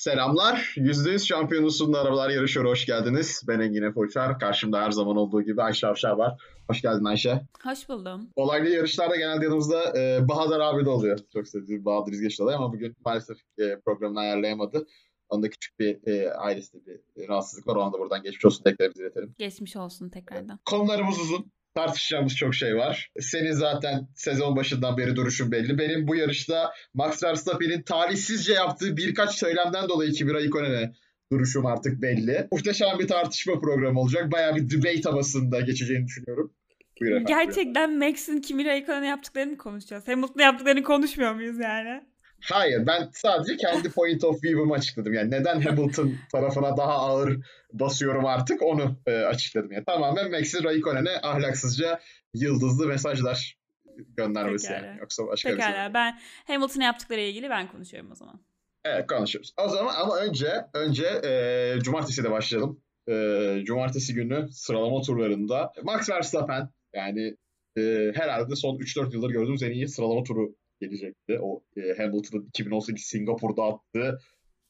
[0.00, 0.74] Selamlar.
[0.76, 2.66] %100 şampiyonusunda arabalar yarışıyor.
[2.66, 3.42] Hoş geldiniz.
[3.48, 4.00] Ben Engin Efe
[4.40, 6.42] Karşımda her zaman olduğu gibi Ayşe Avşar var.
[6.70, 7.40] Hoş geldin Ayşe.
[7.64, 8.28] Hoş buldum.
[8.36, 11.18] Olaylı yarışlarda genelde yanımızda e, Bahadır abi de oluyor.
[11.32, 14.86] Çok sevdiğim Bahadır İzgeçli ama bugün maalesef e, programını ayarlayamadı.
[15.28, 17.76] Onda küçük bir e, ailesinde bir rahatsızlık var.
[17.76, 19.34] O anda buradan geçmiş olsun tekrar iletelim.
[19.38, 20.58] Geçmiş olsun tekrardan.
[20.64, 21.52] Konularımız uzun.
[21.74, 23.10] Tartışacağımız çok şey var.
[23.20, 25.78] Senin zaten sezon başından beri duruşun belli.
[25.78, 30.92] Benim bu yarışta Max Verstappen'in talihsizce yaptığı birkaç söylemden dolayı Kimi Raikkonen'e
[31.32, 32.48] duruşum artık belli.
[32.52, 34.32] Muhteşem bir tartışma programı olacak.
[34.32, 36.52] Bayağı bir debate havasında geçeceğini düşünüyorum.
[37.00, 40.08] Buyur Gerçekten Max'in Kimi Raikkonen'e yaptıklarını mı konuşacağız?
[40.08, 42.02] Hamilton'a yaptıklarını konuşmuyor muyuz yani?
[42.42, 45.14] Hayır ben sadece kendi point of view'umu açıkladım.
[45.14, 47.38] Yani neden Hamilton tarafına daha ağır
[47.72, 49.72] basıyorum artık onu e, açıkladım.
[49.72, 52.00] Yani tamamen Max'in Raikkonen'e ahlaksızca
[52.34, 53.58] yıldızlı mesajlar
[54.16, 54.86] göndermesi Pekala.
[54.86, 55.00] yani.
[55.00, 55.70] Yoksa başka Pekala.
[55.70, 55.94] bir şey.
[55.94, 58.40] Ben Hamilton'a yaptıkları ilgili ben konuşuyorum o zaman.
[58.84, 59.54] Evet konuşuyoruz.
[59.64, 62.80] O zaman ama önce önce e, cumartesi de başlayalım.
[63.08, 63.14] E,
[63.64, 67.36] cumartesi günü sıralama turlarında Max Verstappen yani
[67.76, 71.38] e, herhalde son 3-4 yıldır gördüğümüz en iyi sıralama turu gelecekti.
[71.42, 74.18] O e, Hamilton'ın 2018 Singapur'da attığı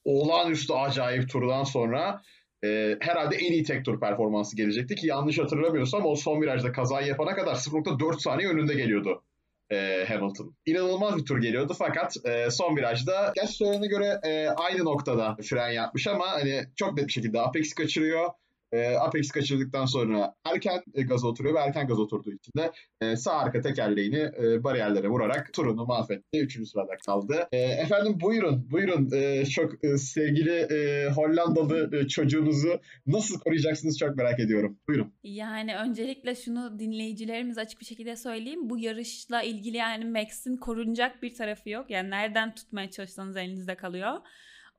[0.04, 2.22] olağanüstü acayip turdan sonra
[2.64, 7.06] e, herhalde en iyi tek tur performansı gelecekti ki yanlış hatırlamıyorsam o son virajda kazayı
[7.06, 9.22] yapana kadar 0.4 saniye önünde geliyordu
[9.70, 10.56] e, Hamilton.
[10.66, 16.06] İnanılmaz bir tur geliyordu fakat e, son virajda söylene göre e, aynı noktada fren yapmış
[16.06, 18.30] ama hani çok net bir şekilde Apex kaçırıyor.
[18.72, 23.16] E, Apex kaçırdıktan sonra erken e, gaza oturuyor ve erken gaz oturduğu için de e,
[23.16, 26.40] sağ arka tekerleğini e, bariyerlere vurarak turunu mahvetti.
[26.40, 27.48] Üçüncü sırada kaldı.
[27.52, 29.10] E, efendim buyurun, buyurun.
[29.12, 34.78] E, çok e, sevgili e, Hollandalı e, çocuğunuzu nasıl koruyacaksınız çok merak ediyorum.
[34.88, 35.12] Buyurun.
[35.22, 38.70] Yani öncelikle şunu dinleyicilerimiz açık bir şekilde söyleyeyim.
[38.70, 41.90] Bu yarışla ilgili yani Max'in korunacak bir tarafı yok.
[41.90, 44.12] Yani nereden tutmaya çalışsanız elinizde kalıyor.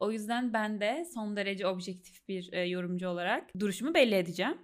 [0.02, 4.58] O yüzden ben de son derece objektif bir e, yorumcu olarak duruşumu belli edeceğim.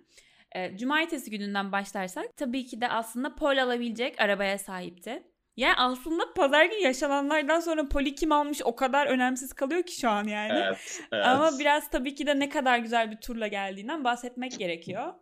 [0.56, 5.24] E, cumartesi gününden başlarsak tabii ki de aslında pol alabilecek arabaya sahipti.
[5.58, 10.10] Yani aslında pazar günü yaşananlardan sonra poli kim almış o kadar önemsiz kalıyor ki şu
[10.10, 10.60] an yani.
[10.68, 11.26] Evet, evet.
[11.26, 15.14] Ama biraz tabii ki de ne kadar güzel bir turla geldiğinden bahsetmek gerekiyor.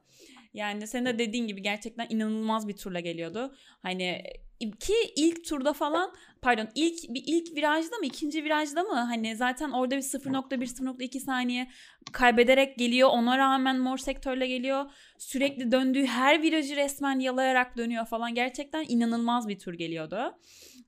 [0.54, 3.56] Yani senin de dediğin gibi gerçekten inanılmaz bir turla geliyordu.
[3.82, 4.24] Hani
[4.60, 9.72] ki ilk turda falan pardon ilk bir ilk virajda mı ikinci virajda mı hani zaten
[9.72, 11.68] orada bir 0.1 0.2 saniye
[12.12, 18.36] kaybederek geliyor ona rağmen mor sektörle geliyor sürekli döndüğü her virajı resmen yalayarak dönüyor falan
[18.36, 20.38] gerçekten inanılmaz bir tur geliyordu.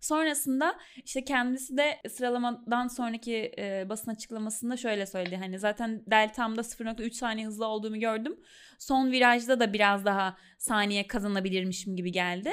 [0.02, 5.36] Sonrasında işte kendisi de sıralamadan sonraki e, basın açıklamasında şöyle söyledi.
[5.36, 8.40] Hani zaten deltamda 0.3 saniye hızlı olduğumu gördüm.
[8.80, 12.52] Son virajda da biraz daha saniye kazanabilirmişim gibi geldi.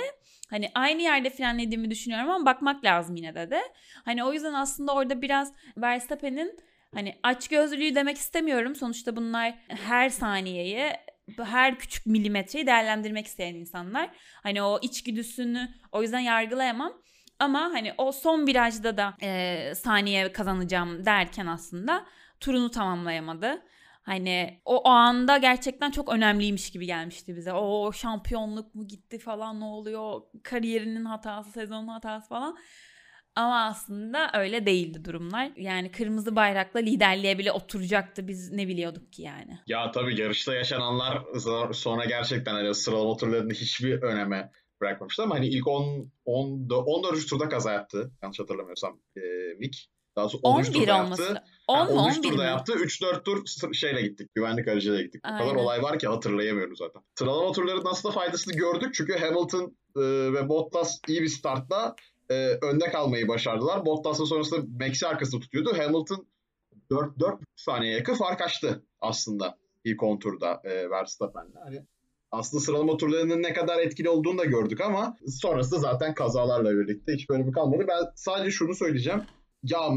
[0.50, 3.62] Hani aynı yerde frenlediğimi düşünüyorum ama bakmak lazım yine de.
[4.05, 6.59] Hani o yüzden aslında orada biraz Verstappen'in
[6.94, 8.75] hani aç gözlülüğü demek istemiyorum.
[8.75, 10.93] Sonuçta bunlar her saniyeyi
[11.44, 14.10] her küçük milimetreyi değerlendirmek isteyen insanlar.
[14.43, 16.93] Hani o içgüdüsünü o yüzden yargılayamam.
[17.38, 22.06] Ama hani o son virajda da e, saniye kazanacağım derken aslında
[22.41, 23.62] turunu tamamlayamadı.
[24.04, 27.53] Hani o, o anda gerçekten çok önemliymiş gibi gelmişti bize.
[27.53, 30.20] O şampiyonluk mu gitti falan ne oluyor?
[30.42, 32.56] Kariyerinin hatası, sezonun hatası falan.
[33.37, 35.50] Ama aslında öyle değildi durumlar.
[35.56, 38.28] Yani kırmızı bayrakla liderliğe bile oturacaktı.
[38.28, 39.59] Biz ne biliyorduk ki yani.
[39.66, 41.22] Ya tabii yarışta yaşananlar
[41.72, 44.50] sonra gerçekten hani sıralama turlarında hiçbir öneme
[44.81, 47.28] bırakmamıştı ama hani ilk 10 10 14.
[47.28, 48.10] turda kaza yaptı.
[48.22, 49.20] Yanlış hatırlamıyorsam e,
[49.59, 49.94] Mick.
[50.16, 51.22] Daha sonra 13 turda olması.
[51.22, 51.42] yaptı.
[51.69, 52.48] 10 yani 13 turda mi?
[52.48, 52.72] yaptı.
[52.72, 54.34] 3-4 tur şeyle gittik.
[54.34, 55.22] Güvenlik aracıyla gittik.
[55.26, 57.02] O kadar olay var ki hatırlayamıyorum zaten.
[57.19, 58.94] Sıralama turlarının aslında faydasını gördük.
[58.94, 60.00] Çünkü Hamilton e,
[60.32, 61.94] ve Bottas iyi bir startla
[62.30, 63.86] e, önde kalmayı başardılar.
[63.86, 65.78] Bottas'ın sonrasında Max'i arkasında tutuyordu.
[65.78, 66.26] Hamilton
[66.91, 71.54] 4 4 saniye yakın fark açtı aslında ilk 10 turda e, Verstappen'le.
[71.64, 71.82] Hani
[72.31, 77.28] aslında sıralama turlarının ne kadar etkili olduğunu da gördük ama sonrasında zaten kazalarla birlikte hiç
[77.28, 77.84] bölümü kalmadı.
[77.88, 79.22] Ben sadece şunu söyleyeceğim.
[79.64, 79.91] Ya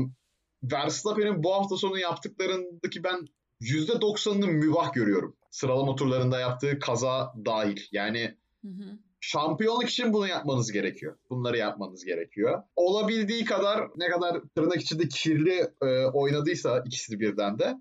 [0.64, 3.28] Verstappen'in bu hafta sonu yaptıklarındaki ben
[3.62, 5.36] %90'ını mübah görüyorum.
[5.52, 7.82] Sıralama turlarında yaptığı kaza dahil.
[7.92, 8.98] Yani hı hı.
[9.20, 11.16] şampiyonluk için bunu yapmanız gerekiyor.
[11.30, 12.64] Bunları yapmanız gerekiyor.
[12.76, 17.78] Olabildiği kadar ne kadar tırnak içinde kirli e, oynadıysa ikisi birden de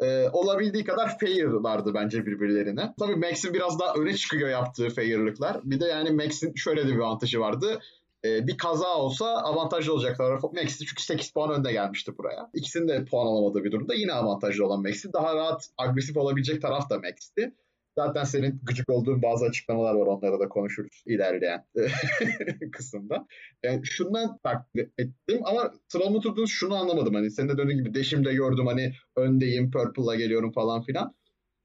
[0.00, 2.94] e, olabildiği kadar fairlardı bence birbirlerine.
[2.98, 5.60] Tabii Max'in biraz daha öne çıkıyor yaptığı fairlıklar.
[5.64, 7.80] Bir de yani Max'in şöyle de bir avantajı vardı.
[8.24, 10.40] E, bir kaza olsa avantajlı olacaklar.
[10.52, 12.50] Max'i çünkü 8 puan önde gelmişti buraya.
[12.54, 15.12] İkisinin de puan alamadığı bir durumda yine avantajlı olan Max'i.
[15.12, 17.54] Daha rahat agresif olabilecek taraf da Max'ti.
[17.98, 20.06] Zaten senin gıcık olduğun bazı açıklamalar var.
[20.06, 21.64] Onlara da konuşuruz ilerleyen
[22.72, 23.26] kısımda.
[23.62, 27.14] Yani şundan takdir ettim ama sıralama turda şunu anlamadım.
[27.14, 31.14] Hani senin de dediğin gibi Deşim'de gördüm hani öndeyim, Purple'la geliyorum falan filan.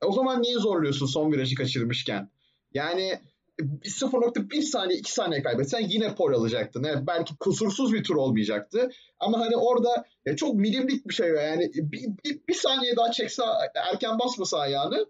[0.04, 2.30] E o zaman niye zorluyorsun son virajı kaçırmışken?
[2.74, 3.20] Yani
[3.60, 6.84] 0.1 saniye 2 saniye kaybetsen yine pol alacaktın.
[6.84, 8.90] Evet, belki kusursuz bir tur olmayacaktı.
[9.20, 13.44] Ama hani orada ya çok milimlik bir şey yani bir, bir, bir saniye daha çekse
[13.76, 15.06] erken basmasa ayağını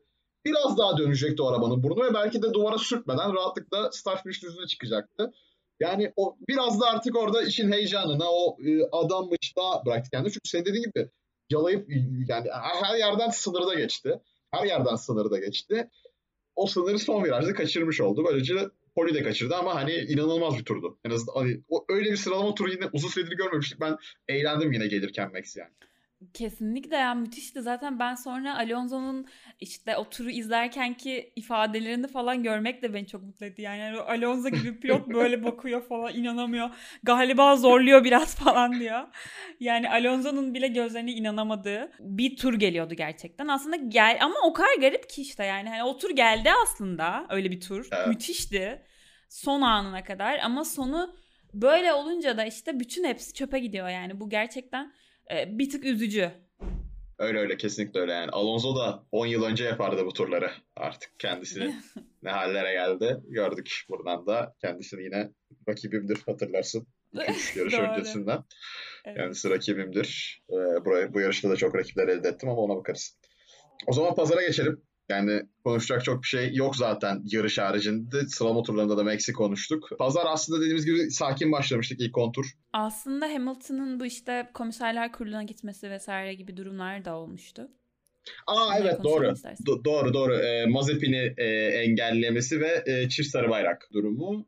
[0.45, 4.67] biraz daha dönecekti o arabanın burnu ve belki de duvara sürtmeden rahatlıkla start finish düzüne
[4.67, 5.31] çıkacaktı.
[5.79, 10.31] Yani o biraz da artık orada işin heyecanına o e, adammış da bıraktı kendini.
[10.31, 11.09] Çünkü senin dediğin gibi
[11.49, 11.89] yalayıp
[12.27, 12.49] yani
[12.83, 14.19] her yerden sınırda geçti.
[14.51, 15.89] Her yerden sınırda geçti
[16.55, 18.25] o sınırı son virajda kaçırmış oldu.
[18.25, 18.55] Böylece
[18.95, 20.97] Poli de kaçırdı ama hani inanılmaz bir turdu.
[21.05, 23.79] En azından hani, o, öyle bir sıralama turu yine uzun süredir görmemiştik.
[23.81, 23.97] Ben
[24.27, 25.71] eğlendim yine gelirken Max yani.
[26.33, 27.61] Kesinlikle yani müthişti.
[27.61, 29.27] Zaten ben sonra Alonso'nun
[29.59, 33.61] işte o turu izlerken ki ifadelerini falan görmek de beni çok mutlu etti.
[33.61, 36.69] Yani Alonso gibi pilot böyle bakıyor falan inanamıyor.
[37.03, 39.07] Galiba zorluyor biraz falan diyor.
[39.59, 43.47] Yani Alonso'nun bile gözlerine inanamadığı bir tur geliyordu gerçekten.
[43.47, 47.51] Aslında gel ama o kadar garip ki işte yani hani o tur geldi aslında öyle
[47.51, 47.87] bir tur.
[47.91, 48.07] Evet.
[48.07, 48.81] Müthişti.
[49.29, 51.15] Son anına kadar ama sonu
[51.53, 54.19] böyle olunca da işte bütün hepsi çöpe gidiyor yani.
[54.19, 54.93] Bu gerçekten
[55.31, 56.31] e, bir tık üzücü.
[57.19, 58.31] Öyle öyle kesinlikle öyle yani.
[58.31, 60.51] Alonso da 10 yıl önce yapardı bu turları.
[60.75, 61.75] Artık kendisini
[62.23, 64.55] ne hallere geldi gördük buradan da.
[64.61, 65.29] Kendisini yine
[65.69, 66.87] rakibimdir hatırlarsın.
[67.55, 68.43] Yarış öncesinden.
[69.05, 69.17] Evet.
[69.17, 70.41] Kendisi rakibimdir.
[70.49, 73.17] Ee, buraya, bu yarışta da çok rakipler elde ettim ama ona bakarız.
[73.87, 74.81] O zaman pazara geçelim.
[75.09, 78.27] Yani konuşacak çok bir şey yok zaten yarış haricinde.
[78.27, 79.89] Sıralama turlarında da Max'i konuştuk.
[79.99, 82.45] Pazar aslında dediğimiz gibi sakin başlamıştık ilk kontur.
[82.73, 87.67] Aslında Hamilton'ın bu işte komiserler kuruluna gitmesi vesaire gibi durumlar da olmuştu.
[88.47, 89.25] Aa evet doğru.
[89.65, 90.35] Do- doğru doğru.
[90.35, 94.45] E, Mazepin'i e, engellemesi ve e, çift sarı bayrak durumu.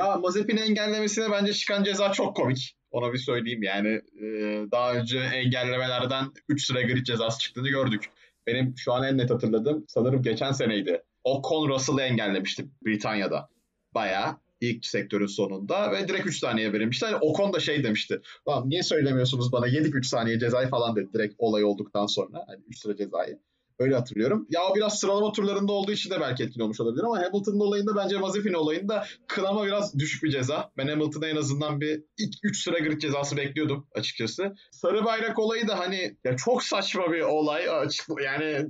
[0.00, 2.76] Ya Mazepin'i engellemesine bence çıkan ceza çok komik.
[2.90, 3.88] Ona bir söyleyeyim yani.
[4.22, 4.26] E,
[4.72, 8.10] daha önce engellemelerden 3 sıra grid cezası çıktığını gördük.
[8.46, 11.02] Benim şu an en net hatırladığım sanırım geçen seneydi.
[11.24, 13.48] Ocon Russell'ı engellemişti Britanya'da.
[13.94, 17.06] Bayağı ilk sektörün sonunda ve direkt 3 saniye verilmişti.
[17.06, 18.20] Hani Ocon da şey demişti.
[18.48, 22.44] Lan niye söylemiyorsunuz bana yedik 3 saniye cezayı falan dedi direkt olay olduktan sonra.
[22.46, 23.38] Hani 3 sıra cezayı.
[23.78, 24.46] Öyle hatırlıyorum.
[24.50, 27.96] Ya o biraz sıralama turlarında olduğu için de belki etkili olmuş olabilir ama Hamilton'ın olayında
[27.96, 30.70] bence Mazepin olayında kınama biraz düşük bir ceza.
[30.76, 34.54] Ben Hamilton'a en azından bir ilk 3 sıra grid cezası bekliyordum açıkçası.
[34.70, 37.70] Sarı bayrak olayı da hani ya çok saçma bir olay.
[37.70, 38.66] Açık, yani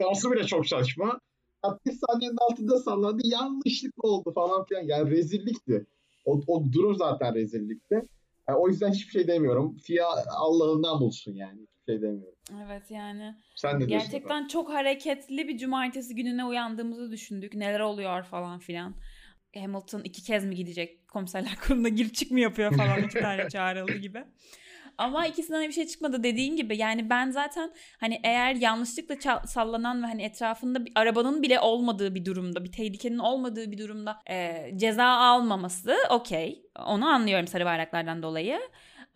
[0.00, 1.20] şansı bile çok saçma.
[1.64, 3.22] Ya bir saniyenin altında sallandı.
[3.24, 4.82] Yanlışlık oldu falan filan.
[4.82, 5.86] Yani rezillikti.
[6.24, 8.02] O, o durum zaten rezillikti.
[8.48, 9.76] Yani o yüzden hiçbir şey demiyorum.
[9.76, 11.66] FIA Allah'ından bulsun yani.
[11.86, 12.38] Şey demiyorum.
[12.66, 13.34] Evet yani.
[13.56, 17.54] Sen de Gerçekten çok hareketli bir cumartesi gününe uyandığımızı düşündük.
[17.54, 18.94] Neler oluyor falan filan.
[19.54, 21.08] Hamilton iki kez mi gidecek?
[21.08, 24.24] Komiserler kuruluna girip çık mı yapıyor falan iki tane çağrıldı gibi.
[24.98, 26.76] Ama ikisinden bir şey çıkmadı dediğin gibi.
[26.76, 32.24] Yani ben zaten hani eğer yanlışlıkla sallanan ve hani etrafında bir arabanın bile olmadığı bir
[32.24, 36.62] durumda, bir tehlikenin olmadığı bir durumda e, ceza almaması okey.
[36.86, 38.60] Onu anlıyorum sarı bayraklardan dolayı.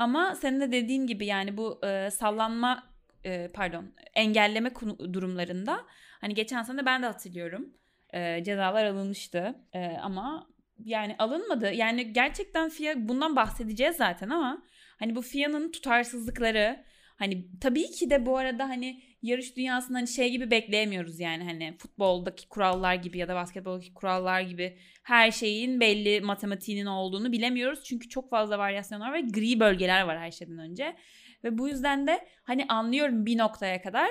[0.01, 2.91] Ama senin de dediğin gibi yani bu e, sallanma
[3.25, 4.73] e, pardon engelleme
[5.13, 5.81] durumlarında
[6.21, 7.75] hani geçen sene ben de hatırlıyorum
[8.13, 10.47] e, cezalar alınmıştı e, ama
[10.85, 11.73] yani alınmadı.
[11.73, 14.63] Yani gerçekten FIA bundan bahsedeceğiz zaten ama
[14.99, 16.85] hani bu FIA'nın tutarsızlıkları
[17.21, 21.77] hani tabii ki de bu arada hani yarış dünyasında hani şey gibi bekleyemiyoruz yani hani
[21.79, 27.85] futboldaki kurallar gibi ya da basketboldaki kurallar gibi her şeyin belli matematiğinin olduğunu bilemiyoruz.
[27.85, 30.97] Çünkü çok fazla varyasyonlar ve gri bölgeler var her şeyden önce.
[31.45, 34.11] Ve bu yüzden de hani anlıyorum bir noktaya kadar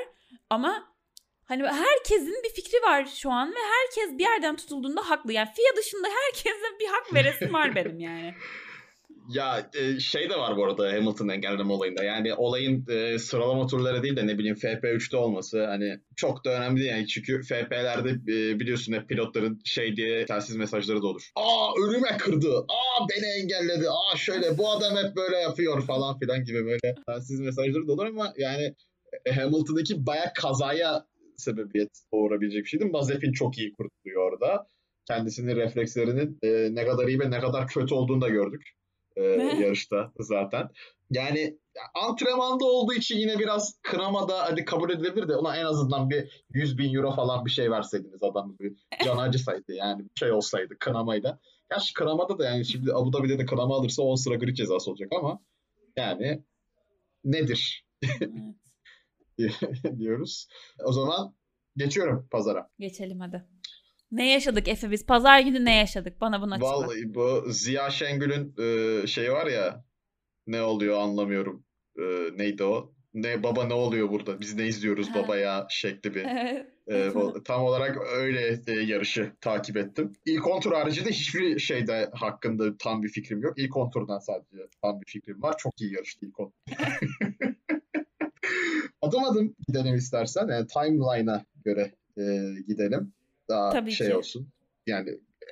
[0.50, 0.94] ama
[1.46, 5.34] hani herkesin bir fikri var şu an ve herkes bir yerden tutulduğunda haklı.
[5.34, 8.34] Yani FIA dışında herkese bir hak veresim var benim yani.
[9.30, 12.04] Ya e, şey de var bu arada Hamilton'ın engelleme olayında.
[12.04, 16.86] Yani olayın e, sıralama turları değil de ne bileyim FP3'te olması hani çok da önemli.
[16.86, 21.30] Yani çünkü FP'lerde e, biliyorsun hep pilotların şey diye telsiz mesajları da olur.
[21.36, 22.58] Aa önüme kırdı.
[22.60, 23.90] Aa beni engelledi.
[23.90, 28.06] Aa şöyle bu adam hep böyle yapıyor falan filan gibi böyle telsiz mesajları da olur
[28.06, 28.76] ama yani
[29.36, 31.06] Hamilton'daki bayağı kazaya
[31.38, 32.86] sebebiyet doğurabilecek bir şeydi.
[32.86, 34.68] Mazepin çok iyi kurtuluyor orada.
[35.08, 38.79] Kendisinin reflekslerinin e, ne kadar iyi ve ne kadar kötü olduğunu da gördük
[39.20, 39.24] e,
[39.64, 40.70] yarışta zaten.
[41.12, 41.58] Yani
[41.96, 46.78] antrenmanda olduğu için yine biraz kınamada hadi kabul edilebilir de ona en azından bir 100
[46.78, 48.74] bin euro falan bir şey verseydiniz adam bir
[49.06, 51.40] can acısaydı yani bir şey olsaydı kınamayla.
[51.72, 55.10] Gerçi kınamada da yani şimdi Abu Dhabi'de de kınama alırsa 10 sıra grid cezası olacak
[55.20, 55.40] ama
[55.98, 56.44] yani
[57.24, 57.86] nedir?
[59.98, 60.48] diyoruz.
[60.86, 61.36] O zaman
[61.78, 62.70] geçiyorum pazara.
[62.80, 63.46] Geçelim hadi.
[64.12, 65.06] Ne yaşadık Efe biz?
[65.06, 66.22] Pazar günü ne yaşadık?
[66.22, 66.70] Bana bunu açıkla.
[66.70, 68.56] Vallahi bu Ziya Şengül'ün
[69.04, 69.84] e, şey var ya
[70.48, 71.64] ne oluyor anlamıyorum.
[72.00, 72.04] E,
[72.38, 72.94] neydi o?
[73.14, 74.40] Ne baba ne oluyor burada?
[74.40, 76.26] Biz ne izliyoruz baba ya şekli bir.
[76.90, 80.14] E, o- tam olarak öyle e, yarışı takip ettim.
[80.26, 83.54] İlk 10 tur haricinde hiçbir şeyde hakkında tam bir fikrim yok.
[83.58, 85.58] İlk 10 turdan sadece tam bir fikrim var.
[85.58, 86.54] Çok iyi yarıştı ilk 10.
[89.02, 90.48] adım adım gidelim istersen.
[90.48, 92.24] Yani timeline'a göre e,
[92.68, 93.14] gidelim.
[93.50, 94.16] Daha Tabii şey ki.
[94.16, 94.48] olsun.
[94.88, 95.10] Yani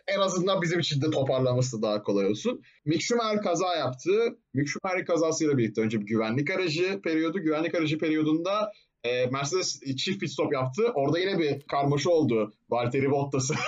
[0.07, 2.61] en azından bizim için de toparlaması daha kolay olsun.
[2.85, 4.11] Mick Schumacher kaza yaptı.
[4.53, 7.39] Mick Schumacher kazasıyla birlikte önce bir güvenlik aracı periyodu.
[7.39, 8.71] Güvenlik aracı periyodunda
[9.03, 10.83] e, Mercedes çift pit stop yaptı.
[10.95, 12.53] Orada yine bir karmaşa oldu.
[12.69, 13.55] Valtteri Bottas'ın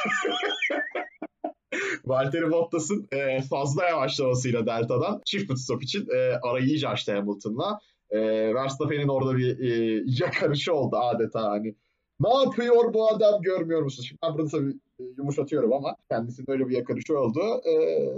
[2.05, 7.79] Valtteri Bottas'ın e, fazla yavaşlamasıyla Delta'dan çift pit stop için e, arayı iyice açtı Hamilton'la.
[8.09, 8.19] E,
[8.53, 11.75] Verstappen'in orada bir e, yakarışı oldu adeta hani.
[12.20, 14.04] Ne yapıyor bu adam görmüyor musun?
[14.04, 17.42] Şimdi ben burada tabii e, yumuşatıyorum ama kendisinin öyle bir yakarışı oldu.
[17.66, 17.74] E,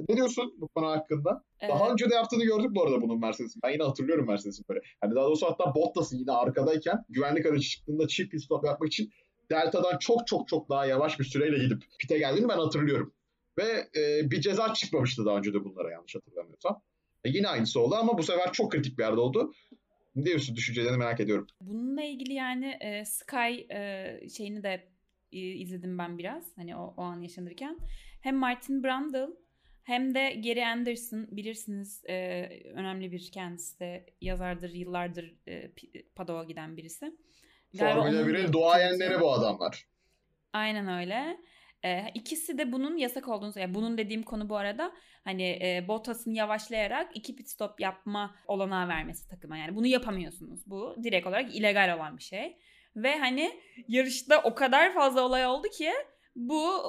[0.10, 1.44] ne diyorsun bu konu hakkında?
[1.70, 1.92] Daha Evet.
[1.92, 3.62] önce de yaptığını gördük bu arada bunun Mercedes'in.
[3.64, 4.82] Ben yine hatırlıyorum Mercedes'in böyle.
[5.02, 9.12] Hani daha doğrusu hatta Bottas'ın yine arkadayken güvenlik aracı çıktığında çift pit stop yapmak için
[9.52, 13.14] Delta'dan çok çok çok daha yavaş bir süreyle gidip pite geldiğini ben hatırlıyorum.
[13.58, 16.82] Ve e, bir ceza çıkmamıştı daha önce de bunlara yanlış hatırlamıyorsam.
[17.24, 19.54] E, yine aynısı oldu ama bu sefer çok kritik bir yerde oldu.
[20.16, 21.48] Ne diyorsun düşüncelerini merak ediyorum.
[21.62, 24.88] Bununla ilgili yani e, Sky e, şeyini de
[25.32, 27.78] e, izledim ben biraz hani o, o an yaşanırken.
[28.22, 29.28] Hem Martin Brundle
[29.84, 35.72] hem de Gary Anderson bilirsiniz e, önemli bir kendisi de yazardır yıllardır e,
[36.16, 37.16] Paddock'a giden birisi.
[37.78, 39.86] Formula onun 1'in bir duayenleri tweet'i- bu adamlar.
[40.54, 41.38] Aynen öyle.
[41.86, 43.76] Ee, ikisi de bunun yasak olduğunu söylüyor.
[43.76, 44.92] Bunun dediğim konu bu arada
[45.24, 49.58] hani e, Bottas'ın yavaşlayarak iki pit stop yapma olanağı vermesi takıma.
[49.58, 50.60] Yani bunu yapamıyorsunuz.
[50.68, 52.58] Bu direkt olarak illegal olan bir şey.
[52.96, 53.52] Ve hani
[53.88, 55.92] yarışta o kadar fazla olay oldu ki
[56.36, 56.82] bu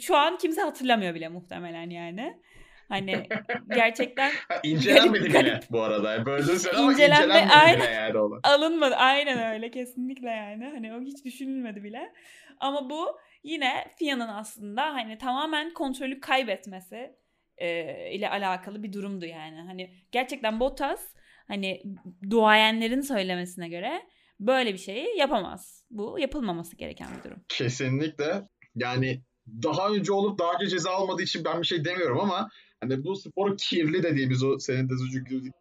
[0.00, 2.40] şu an kimse hatırlamıyor bile muhtemelen yani.
[2.88, 3.28] Hani
[3.74, 6.12] gerçekten incelenmedi Garip, bile bu arada.
[6.12, 7.80] Yani Böldün sen ama İncelenme, incelenmedi aynen.
[7.80, 8.40] bile yani olan.
[8.42, 8.94] alınmadı.
[8.94, 10.64] Aynen öyle kesinlikle yani.
[10.64, 12.12] Hani o hiç düşünülmedi bile.
[12.60, 17.16] Ama bu yine FIA'nın aslında hani tamamen kontrolü kaybetmesi
[17.58, 19.60] e, ile alakalı bir durumdu yani.
[19.60, 21.14] Hani gerçekten Bottas
[21.48, 21.82] hani
[22.30, 24.02] duayenlerin söylemesine göre
[24.40, 25.84] böyle bir şeyi yapamaz.
[25.90, 27.44] Bu yapılmaması gereken bir durum.
[27.48, 28.42] Kesinlikle.
[28.74, 29.22] Yani
[29.62, 32.48] daha önce olup daha önce ceza almadığı için ben bir şey demiyorum ama
[32.80, 34.94] hani bu sporu kirli dediğimiz o senin de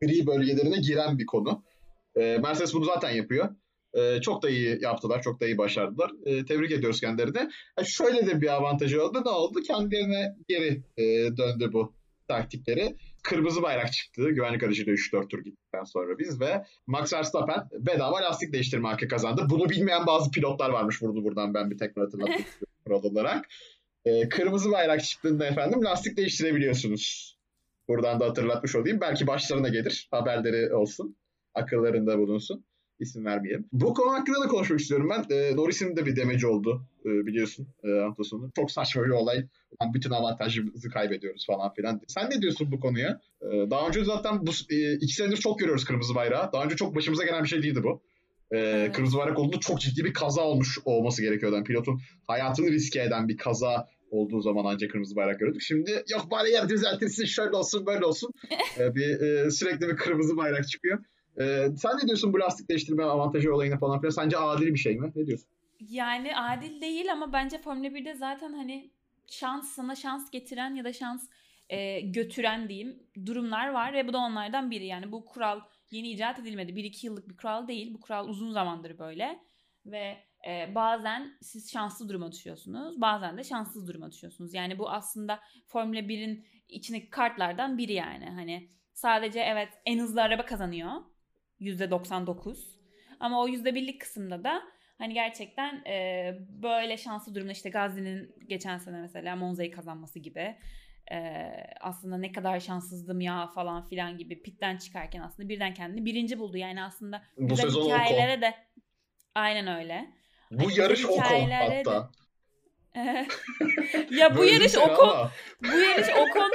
[0.01, 1.63] gri bölgelerine giren bir konu.
[2.15, 3.55] Ee, Mercedes bunu zaten yapıyor.
[3.95, 6.11] Ee, çok da iyi yaptılar, çok da iyi başardılar.
[6.25, 7.49] Ee, tebrik ediyoruz kendilerini.
[7.85, 9.21] Şöyle de bir avantajı oldu.
[9.25, 9.61] Ne oldu?
[9.61, 11.03] Kendilerine geri e,
[11.37, 11.93] döndü bu
[12.27, 12.95] taktikleri.
[13.23, 14.29] Kırmızı bayrak çıktı.
[14.29, 19.45] Güvenlik aracıyla 3-4 tur gittikten sonra biz ve Max Verstappen bedava lastik değiştirme hakkı kazandı.
[19.49, 23.45] Bunu bilmeyen bazı pilotlar varmış vurdu buradan ben bir tekrar hatırlatmak istiyorum kural olarak.
[24.05, 27.35] Ee, kırmızı bayrak çıktığında efendim lastik değiştirebiliyorsunuz.
[27.87, 29.01] Buradan da hatırlatmış olayım.
[29.01, 30.07] Belki başlarına gelir.
[30.11, 31.15] Haberleri olsun.
[31.53, 32.65] Akıllarında bulunsun.
[32.99, 33.65] İsim vermeyelim.
[33.71, 35.35] Bu konu hakkında da konuşmak istiyorum ben.
[35.35, 38.51] Ee, Norris'in de bir demeci oldu e, biliyorsun e, hafta sonu.
[38.55, 39.37] Çok saçma bir olay.
[39.37, 42.01] Ulan bütün avantajımızı kaybediyoruz falan filan.
[42.07, 43.21] Sen ne diyorsun bu konuya?
[43.41, 46.51] Ee, daha önce zaten bu e, iki senedir çok görüyoruz kırmızı bayrağı.
[46.53, 48.01] Daha önce çok başımıza gelen bir şey değildi bu.
[48.51, 48.93] Evet.
[48.93, 51.55] Kırmızı bayrak olduğunda çok ciddi bir kaza olmuş olması gerekiyordu.
[51.55, 55.61] Yani pilotun hayatını riske eden bir kaza olduğu zaman ancak kırmızı bayrak gördük.
[55.61, 58.31] Şimdi yok bari yer düzeltilsin şöyle olsun böyle olsun.
[58.79, 60.99] Ee, bir e, sürekli bir kırmızı bayrak çıkıyor.
[61.39, 64.11] Ee, sen ne diyorsun bu lastik değiştirme avantajı olayına falan filan?
[64.11, 65.11] Sence adil bir şey mi?
[65.15, 65.47] Ne diyorsun?
[65.89, 68.91] Yani adil değil ama bence Formula 1'de zaten hani
[69.27, 71.29] şans sana şans getiren ya da şans
[71.69, 74.85] e, götüren diyeyim durumlar var ve bu da onlardan biri.
[74.85, 75.59] Yani bu kural
[75.91, 76.71] yeni icat edilmedi.
[76.71, 77.93] 1-2 yıllık bir kural değil.
[77.93, 79.39] Bu kural uzun zamandır böyle
[79.85, 83.01] ve e, bazen siz şanslı duruma düşüyorsunuz.
[83.01, 84.53] Bazen de şanssız duruma düşüyorsunuz.
[84.53, 88.25] Yani bu aslında Formula 1'in içindeki kartlardan biri yani.
[88.25, 90.91] Hani sadece evet en hızlı araba kazanıyor.
[91.61, 92.57] %99.
[93.19, 94.61] Ama o %1'lik kısımda da
[94.97, 100.55] Hani gerçekten e, böyle şanslı durumda işte Gazi'nin geçen sene mesela Monza'yı kazanması gibi
[101.11, 101.49] e,
[101.81, 106.57] aslında ne kadar şanssızdım ya falan filan gibi pitten çıkarken aslında birden kendini birinci buldu.
[106.57, 108.53] Yani aslında Bu güzel sezon hikayelere de
[109.35, 110.13] aynen öyle.
[110.51, 112.11] Bu Hani yarış hikayelere hatta.
[114.11, 115.31] ya bu yarış seni Ocon ama.
[115.63, 116.51] bu yarış Ocon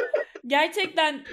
[0.46, 1.24] gerçekten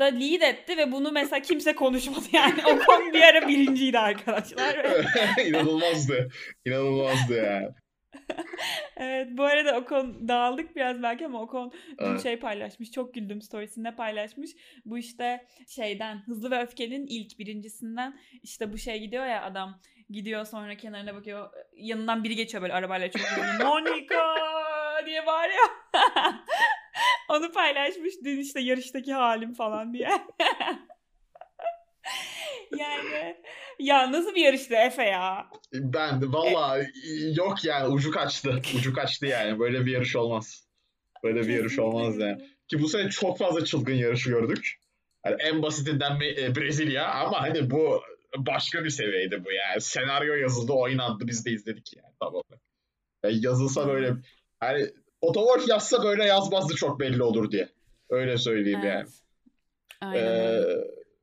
[0.00, 2.62] yarışta lead etti ve bunu mesela kimse konuşmadı yani.
[2.66, 4.84] Ocon bir ara birinciydi arkadaşlar.
[5.46, 6.28] İnanılmazdı.
[6.64, 7.68] İnanılmazdı yani.
[8.96, 12.22] Evet bu arada Ocon dağıldık biraz belki ama Ocon dün Evet.
[12.22, 12.90] şey paylaşmış.
[12.90, 14.50] Çok güldüm storiesinde paylaşmış.
[14.84, 20.44] Bu işte şeyden Hızlı ve Öfke'nin ilk birincisinden işte bu şey gidiyor ya adam gidiyor
[20.44, 23.22] sonra kenarına bakıyor yanından biri geçiyor böyle arabayla çok
[23.64, 24.34] Amerika
[25.06, 25.64] diye bağırıyor.
[27.28, 30.08] Onu paylaşmış dün işte yarıştaki halim falan diye.
[32.78, 33.36] yani
[33.78, 35.46] ya nasıl bir yarıştı Efe ya?
[35.72, 36.86] Ben de valla e...
[37.34, 38.60] yok yani ucu kaçtı.
[38.78, 39.58] Ucu kaçtı yani.
[39.58, 40.68] Böyle bir yarış olmaz.
[41.24, 42.48] Böyle bir yarış olmaz yani.
[42.68, 44.80] Ki bu sene çok fazla çılgın yarışı gördük.
[45.26, 48.02] Yani en basitinden e, Brezilya ama hani bu
[48.36, 49.80] başka bir seviyeydi bu yani.
[49.80, 52.42] Senaryo yazıldı, oynandı, biz de izledik yani tamam.
[53.24, 54.12] Yani yazılsa böyle
[54.60, 54.90] hani
[55.24, 57.68] Otowolf yazsa böyle yazmazdı çok belli olur diye.
[58.10, 58.94] Öyle söyleyeyim evet.
[58.94, 59.08] yani.
[60.00, 60.24] Aynen.
[60.24, 60.62] Ee,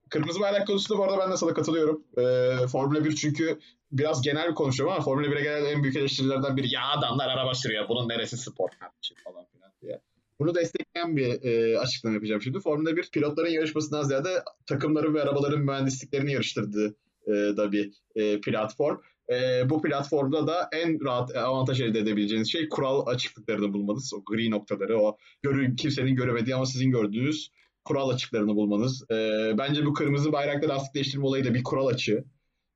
[0.10, 2.04] kırmızı bayrak konusunda bu arada ben de sana katılıyorum.
[2.18, 3.60] Ee, Formula 1 çünkü
[3.92, 7.54] biraz genel bir konuşuyorum ama Formula 1'e gelen en büyük eleştirilerden biri ya adamlar araba
[7.54, 10.02] sürüyor bunun neresi spor kardeşim falan filan diye.
[10.40, 12.60] Bunu destekleyen bir e, açıklama yapacağım şimdi.
[12.60, 16.96] Formula 1 pilotların yarışmasından ziyade takımların ve arabaların mühendisliklerini yarıştırdığı
[17.28, 18.98] e, da bir e, platform.
[19.30, 24.14] E, bu platformda da en rahat avantaj elde edebileceğiniz şey kural açıklıklarını bulmanız.
[24.14, 27.52] O gri noktaları, o görü, kimsenin göremediği ama sizin gördüğünüz
[27.86, 29.12] kural açıklarını bulmanız.
[29.12, 29.16] E,
[29.58, 32.26] bence bu kırmızı bayrakta lastik değiştirme olayı da bir kural açığı.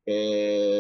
[0.08, 0.16] E,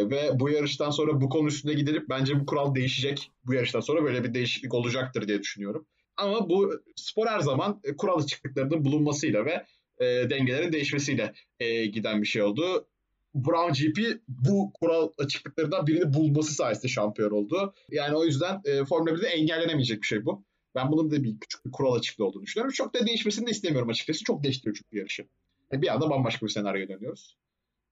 [0.10, 3.32] ve bu yarıştan sonra bu konu üstüne gidilip bence bu kural değişecek.
[3.46, 5.88] Bu yarıştan sonra böyle bir değişiklik olacaktır diye düşünüyorum.
[6.18, 9.66] Ama bu spor her zaman e, kural açıklıklarının bulunmasıyla ve
[10.00, 12.88] e, dengelerin değişmesiyle e, giden bir şey oldu.
[13.36, 17.74] Brown GP bu kural açıklıklarından birini bulması sayesinde şampiyon oldu.
[17.92, 20.44] Yani o yüzden e, Formula 1'de engellenemeyecek bir şey bu.
[20.76, 22.74] Ben bunun da bir küçük bir kural açıklığı olduğunu düşünüyorum.
[22.74, 24.24] Çok da değişmesini de istemiyorum açıkçası.
[24.24, 25.28] Çok değiştiriyor çünkü yarışı.
[25.72, 27.38] Yani bir anda bambaşka bir senaryo dönüyoruz.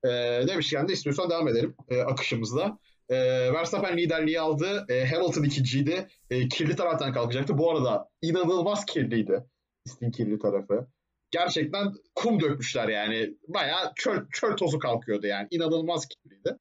[0.03, 0.09] E,
[0.47, 2.77] demişken de istiyorsan devam edelim e, akışımızda.
[3.09, 3.15] E,
[3.53, 4.85] Verstappen liderliği aldı.
[4.89, 6.07] E, Hamilton ikinciydi.
[6.29, 7.57] E, kirli taraftan kalkacaktı.
[7.57, 9.43] Bu arada inanılmaz kirliydi.
[9.85, 10.87] Pistin kirli tarafı
[11.33, 13.33] gerçekten kum dökmüşler yani.
[13.47, 15.47] Bayağı çöl, çöl tozu kalkıyordu yani.
[15.51, 16.57] İnanılmaz kirliydi.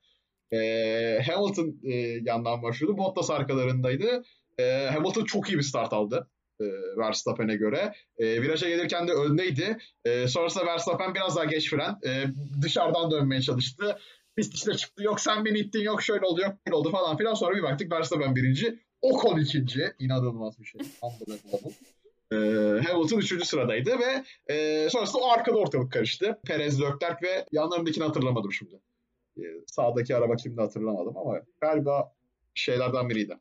[0.53, 2.99] Ee, Hamilton e, yandan başlıyordu.
[2.99, 4.23] Bottas arkalarındaydı.
[4.59, 6.29] Ee, Hamilton çok iyi bir start aldı.
[6.61, 6.65] E,
[6.97, 7.95] Verstappen'e göre.
[8.19, 9.79] E, viraja gelirken de öndeydi.
[10.05, 11.99] E, sonrasında Verstappen biraz daha geç fren.
[12.07, 12.25] E,
[12.63, 13.99] dışarıdan dönmeye çalıştı.
[14.37, 15.03] Pist işte çıktı.
[15.03, 15.81] Yok sen beni ittin.
[15.81, 16.41] Yok şöyle oldu.
[16.41, 17.35] Yok böyle oldu falan filan.
[17.35, 18.79] Sonra bir baktık Verstappen birinci.
[19.03, 19.93] Ocon ikinci.
[19.99, 20.81] İnanılmaz bir şey.
[21.03, 21.73] Unbelievable.
[22.33, 22.35] E,
[22.81, 23.47] Hamilton 3.
[23.47, 26.41] sıradaydı ve e, sonrasında o arkada ortalık karıştı.
[26.47, 28.81] Perez, Leclerc ve yanlarındakini hatırlamadım şimdi.
[29.37, 32.13] E, sağdaki araba kimdi hatırlamadım ama galiba
[32.55, 33.39] şeylerden biriydi.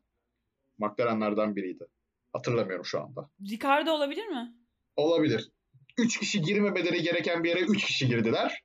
[0.78, 1.86] McLaren'lerden biriydi.
[2.32, 3.30] Hatırlamıyorum şu anda.
[3.50, 4.54] Ricardo olabilir mi?
[4.96, 5.50] Olabilir.
[5.98, 8.62] 3 kişi girmemeleri gereken bir yere 3 kişi girdiler.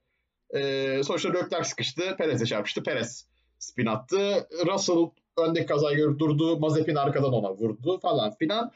[0.56, 2.16] Ee, sonuçta Leclerc sıkıştı.
[2.18, 2.84] Perez'e çarpıştı.
[2.84, 3.28] Perez
[3.60, 4.48] spin attı.
[4.66, 6.60] Russell öndeki kazayı görüp durdu.
[6.60, 8.72] Mazepin arkadan ona vurdu falan filan.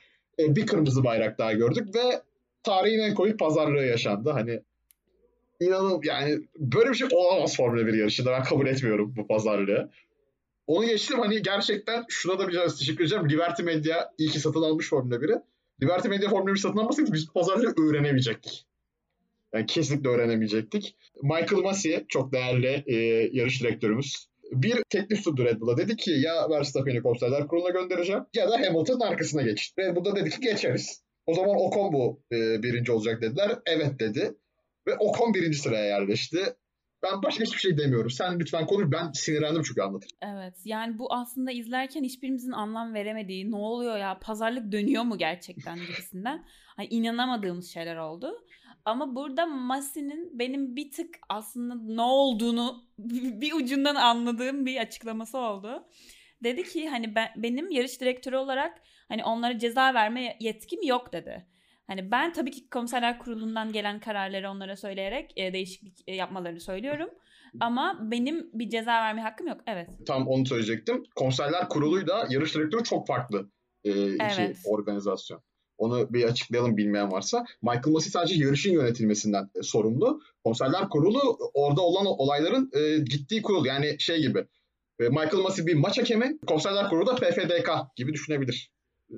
[0.47, 2.21] Bir kırmızı bayrak daha gördük ve
[2.63, 4.29] tarihin en komik pazarlığı yaşandı.
[4.29, 4.61] Hani
[5.59, 8.31] inanın yani böyle bir şey olamaz Formula 1 yarışında.
[8.31, 9.89] Ben kabul etmiyorum bu pazarlığı.
[10.67, 13.29] Onu geçtim hani gerçekten şuna da bir biraz teşekkür edeceğim.
[13.29, 15.41] Liberty Media iyi ki satın almış Formula 1'i.
[15.83, 18.65] Liberty Media Formula 1 satın almasaydı biz bu pazarlığı öğrenemeyecektik.
[19.53, 20.95] Yani kesinlikle öğrenemeyecektik.
[21.23, 22.95] Michael Massey çok değerli e,
[23.33, 25.77] yarış direktörümüz bir teklif sundu Red Bull'a.
[25.77, 29.73] Dedi ki ya Verstappen'i konserler kuruluna göndereceğim ya da Hamilton'ın arkasına geç.
[29.79, 31.03] Red Bull da dedi ki geçeriz.
[31.25, 33.59] O zaman Ocon bu e, birinci olacak dediler.
[33.65, 34.33] Evet dedi.
[34.87, 36.39] Ve Ocon birinci sıraya yerleşti.
[37.03, 38.09] Ben başka hiçbir şey demiyorum.
[38.09, 38.91] Sen lütfen konuş.
[38.91, 40.17] Ben sinirlendim çünkü anlatırım.
[40.21, 40.53] Evet.
[40.65, 46.45] Yani bu aslında izlerken hiçbirimizin anlam veremediği ne oluyor ya pazarlık dönüyor mu gerçekten gibisinden.
[46.75, 48.33] Hani inanamadığımız şeyler oldu.
[48.85, 52.83] Ama burada Masi'nin benim bir tık aslında ne olduğunu
[53.41, 55.87] bir ucundan anladığım bir açıklaması oldu.
[56.43, 61.47] Dedi ki hani ben, benim yarış direktörü olarak hani onlara ceza verme yetkim yok dedi.
[61.87, 67.09] Hani ben tabii ki komiserler kurulundan gelen kararları onlara söyleyerek e, değişiklik e, yapmalarını söylüyorum.
[67.59, 69.61] Ama benim bir ceza verme hakkım yok.
[69.67, 69.89] Evet.
[70.07, 71.03] Tam onu söyleyecektim.
[71.15, 73.51] Komiserler kuruluyla yarış direktörü çok farklı
[73.83, 74.57] e, iki evet.
[74.65, 75.41] organizasyon.
[75.81, 77.45] Onu bir açıklayalım bilmeyen varsa.
[77.61, 80.21] Michael Massey sadece yarışın yönetilmesinden e, sorumlu.
[80.43, 83.65] Konserler kurulu orada olan olayların e, gittiği kurul.
[83.65, 84.47] Yani şey gibi.
[84.99, 86.37] E, Michael Massey bir maç hakemi.
[86.47, 88.71] Konserler kurulu da PFDK gibi düşünebilir.
[89.09, 89.15] E,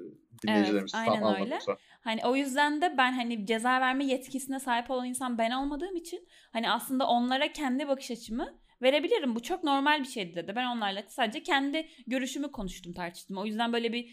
[0.48, 1.60] evet, aynen öyle.
[2.02, 6.28] Hani o yüzden de ben hani ceza verme yetkisine sahip olan insan ben olmadığım için
[6.54, 9.36] hani aslında onlara kendi bakış açımı verebilirim.
[9.36, 10.54] Bu çok normal bir şeydi dedi.
[10.56, 13.38] Ben onlarla sadece kendi görüşümü konuştum tartıştım.
[13.38, 14.10] O yüzden böyle bir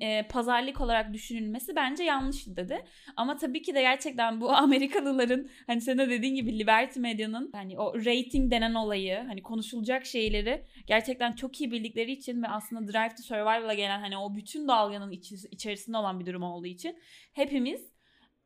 [0.00, 2.84] e, pazarlık olarak düşünülmesi bence yanlıştı dedi.
[3.16, 7.78] Ama tabii ki de gerçekten bu Amerikalıların hani senin de dediğin gibi Liberty Medya'nın hani
[7.78, 13.14] o rating denen olayı hani konuşulacak şeyleri gerçekten çok iyi bildikleri için ve aslında Drive
[13.14, 16.98] to Survival'a gelen hani o bütün dalganın iç, içerisinde olan bir durum olduğu için
[17.32, 17.93] hepimiz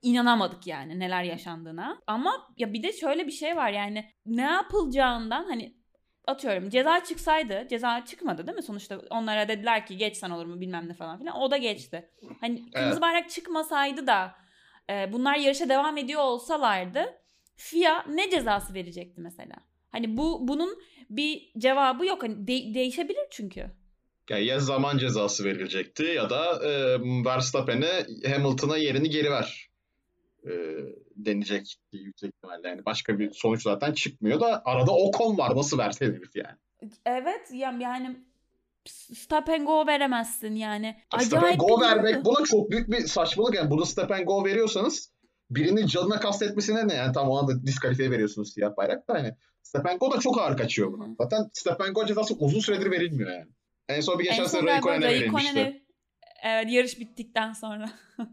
[0.03, 1.99] inanamadık yani neler yaşandığına.
[2.07, 5.79] Ama ya bir de şöyle bir şey var yani ne yapılacağından hani
[6.27, 10.89] atıyorum ceza çıksaydı ceza çıkmadı değil mi sonuçta onlara dediler ki geçsen olur mu bilmem
[10.89, 12.11] ne falan filan o da geçti.
[12.41, 13.03] Hani kırmızı evet.
[13.03, 14.35] bayrak çıkmasaydı da
[14.91, 17.07] e, bunlar yarışa devam ediyor olsalardı
[17.57, 19.55] FIA ne cezası verecekti mesela?
[19.93, 20.79] Hani bu bunun
[21.11, 22.23] bir cevabı yok.
[22.23, 23.71] Hani de- değişebilir çünkü.
[24.31, 29.68] Yani ya zaman cezası verilecekti ya da e, Verstappen'e Hamilton'a yerini geri ver
[30.49, 30.55] e,
[31.17, 32.69] denecek yüksek ihtimalle.
[32.69, 35.57] Yani başka bir sonuç zaten çıkmıyor da arada Ocon var.
[35.57, 36.57] Nasıl verse herif yani?
[37.07, 38.17] Evet yani
[39.15, 40.97] stop go veremezsin yani.
[41.19, 43.55] Stop go vermek buna çok büyük bir saçmalık.
[43.55, 45.13] Yani bunu stop go veriyorsanız
[45.51, 49.35] birinin canına kastetmesine ne yani tam ona da diskalifiye veriyorsunuz siyah bayrak da hani
[50.01, 51.15] go da çok ağır kaçıyor buna.
[51.21, 53.51] Zaten stop and go cezası uzun süredir verilmiyor yani.
[53.89, 55.83] En son bir geçen sene Raikkonen'e verilmişti.
[56.45, 57.91] Evet yarış bittikten sonra.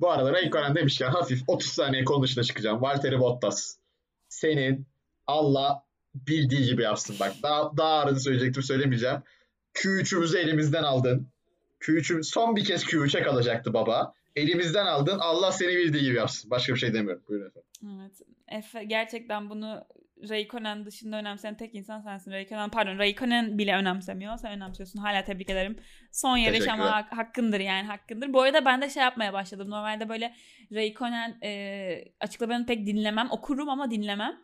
[0.00, 2.82] Bu arada Raikkonen demişken hafif 30 saniye konu dışına çıkacağım.
[2.82, 3.76] Valtteri Bottas.
[4.28, 4.86] Senin
[5.26, 5.82] Allah
[6.14, 7.32] bildiği gibi yapsın bak.
[7.42, 9.22] Daha, daha arada söyleyecektim söylemeyeceğim.
[9.74, 11.28] Q3'ümüzü elimizden aldın.
[11.80, 14.12] Q3'üm son bir kez Q3'e kalacaktı baba.
[14.36, 15.18] Elimizden aldın.
[15.18, 16.50] Allah seni bildiği gibi yapsın.
[16.50, 17.22] Başka bir şey demiyorum.
[17.28, 17.68] Buyurun efendim.
[18.02, 18.12] Evet.
[18.48, 19.84] Efe gerçekten bunu
[20.28, 22.30] Raikkonen dışında önemseyen tek insan sensin.
[22.30, 24.36] Raikkonen pardon Raikkonen bile önemsemiyor.
[24.36, 24.98] Sen önemsiyorsun.
[24.98, 25.76] Hala tebrik ederim.
[26.12, 28.32] Son yarış ama hak, hakkındır yani hakkındır.
[28.32, 29.70] Bu arada ben de şey yapmaya başladım.
[29.70, 30.34] Normalde böyle
[30.74, 33.28] Raikkonen e, açıklamalarını pek dinlemem.
[33.30, 34.36] Okurum ama dinlemem.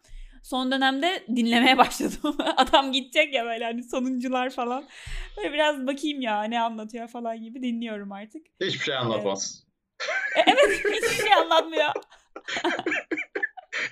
[0.42, 2.36] Son dönemde dinlemeye başladım.
[2.56, 4.88] Adam gidecek ya böyle hani sonuncular falan.
[5.36, 8.46] Böyle biraz bakayım ya ne anlatıyor falan gibi dinliyorum artık.
[8.60, 9.64] Hiçbir şey anlatmaz.
[10.36, 11.92] Evet, evet hiçbir şey anlatmıyor.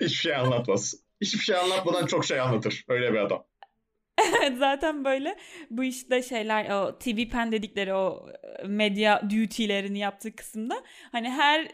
[0.01, 2.85] hiçbir şey anlatmaz hiçbir şey anlatmadan çok şey anlatır.
[2.87, 3.45] Öyle bir adam.
[4.41, 5.37] Evet zaten böyle
[5.69, 8.29] bu işte şeyler o TV pen dedikleri o
[8.63, 11.67] e, medya duty'lerini yaptığı kısımda hani her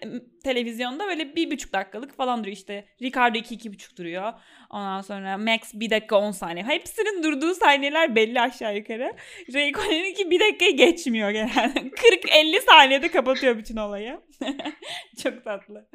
[0.44, 4.34] televizyonda böyle bir buçuk dakikalık falan duruyor işte Ricardo iki iki buçuk duruyor
[4.70, 9.14] ondan sonra Max bir dakika on saniye hepsinin durduğu saniyeler belli aşağı yukarı
[9.54, 14.22] Raikkonen'inki bir dakika geçmiyor genelde 40-50 saniyede kapatıyor bütün olayı
[15.24, 15.88] çok tatlı.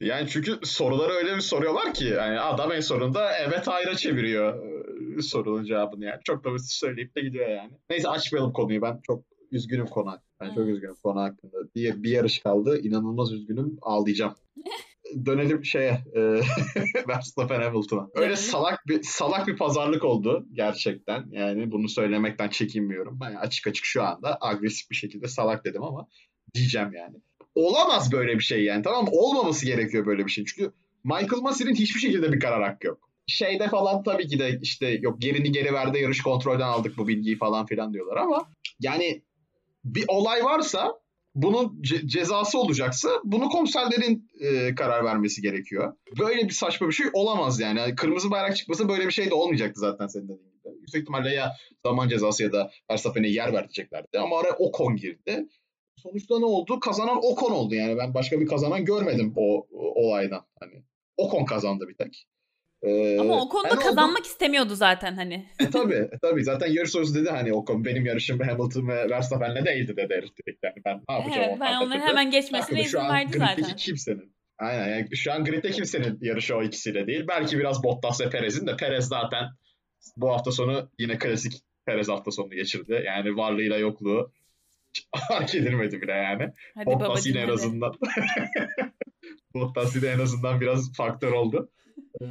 [0.00, 4.64] Yani çünkü soruları öyle bir soruyorlar ki yani adam en sonunda evet hayra çeviriyor
[5.18, 6.20] e, sorunun cevabını yani.
[6.24, 7.72] Çok da basit söyleyip de gidiyor yani.
[7.90, 10.28] Neyse açmayalım konuyu ben çok üzgünüm konu hakkında.
[10.40, 11.56] Ben çok üzgünüm konu hakkında.
[11.74, 12.80] Bir, bir yarış kaldı.
[12.82, 13.78] İnanılmaz üzgünüm.
[13.82, 14.34] Ağlayacağım.
[15.26, 16.20] Dönelim şeye e,
[17.08, 18.08] Verstappen Hamilton'a.
[18.14, 21.26] Öyle salak bir salak bir pazarlık oldu gerçekten.
[21.30, 23.18] Yani bunu söylemekten çekinmiyorum.
[23.20, 26.08] Ben açık açık şu anda agresif bir şekilde salak dedim ama
[26.54, 27.16] diyeceğim yani
[27.58, 29.10] olamaz böyle bir şey yani tamam mı?
[29.12, 30.44] Olmaması gerekiyor böyle bir şey.
[30.44, 30.72] Çünkü
[31.04, 33.08] Michael Massey'nin hiçbir şekilde bir karar hakkı yok.
[33.26, 37.38] Şeyde falan tabii ki de işte yok gerini geri verdi yarış kontrolden aldık bu bilgiyi
[37.38, 38.48] falan filan diyorlar ama
[38.80, 39.22] yani
[39.84, 41.00] bir olay varsa
[41.34, 45.92] bunun ce- cezası olacaksa bunu komiserlerin e, karar vermesi gerekiyor.
[46.18, 47.78] Böyle bir saçma bir şey olamaz yani.
[47.78, 47.94] yani.
[47.94, 50.80] Kırmızı bayrak çıkmasa böyle bir şey de olmayacaktı zaten senin dediğin gibi.
[50.80, 51.52] Yüksek ihtimalle ya
[51.86, 54.18] zaman cezası ya da Verstappen'e yer vereceklerdi.
[54.18, 55.46] Ama araya Ocon girdi
[56.02, 56.80] sonuçta ne oldu?
[56.80, 57.98] Kazanan Ocon oldu yani.
[57.98, 60.46] Ben başka bir kazanan görmedim o, o olaydan.
[60.60, 60.82] Hani
[61.16, 62.26] Ocon kazandı bir tek.
[62.82, 64.26] Ee, Ama Ocon da kazanmak oldu.
[64.26, 65.46] istemiyordu zaten hani.
[65.60, 69.64] E, tabii e, tabii zaten yarış sonrası dedi hani Ocon benim yarışım Hamilton ve Verstappen'le
[69.64, 73.38] değildi dedi herif direkt yani ben ne yapacağım evet, ben onların hemen geçmesine izin verdi
[73.38, 73.76] zaten.
[73.76, 74.34] kimsenin.
[74.58, 77.24] Aynen yani şu an gridde kimsenin yarışı o ikisiyle değil.
[77.28, 79.44] Belki biraz Bottas ve Perez'in de Perez zaten
[80.16, 81.52] bu hafta sonu yine klasik
[81.86, 83.02] Perez hafta sonunu geçirdi.
[83.06, 84.32] Yani varlığıyla yokluğu
[85.28, 86.52] fark edilmedi bile yani.
[86.74, 87.92] Hadi Bottas yine en azından
[89.54, 91.70] Bottas yine en azından biraz faktör oldu.
[92.20, 92.26] Ee,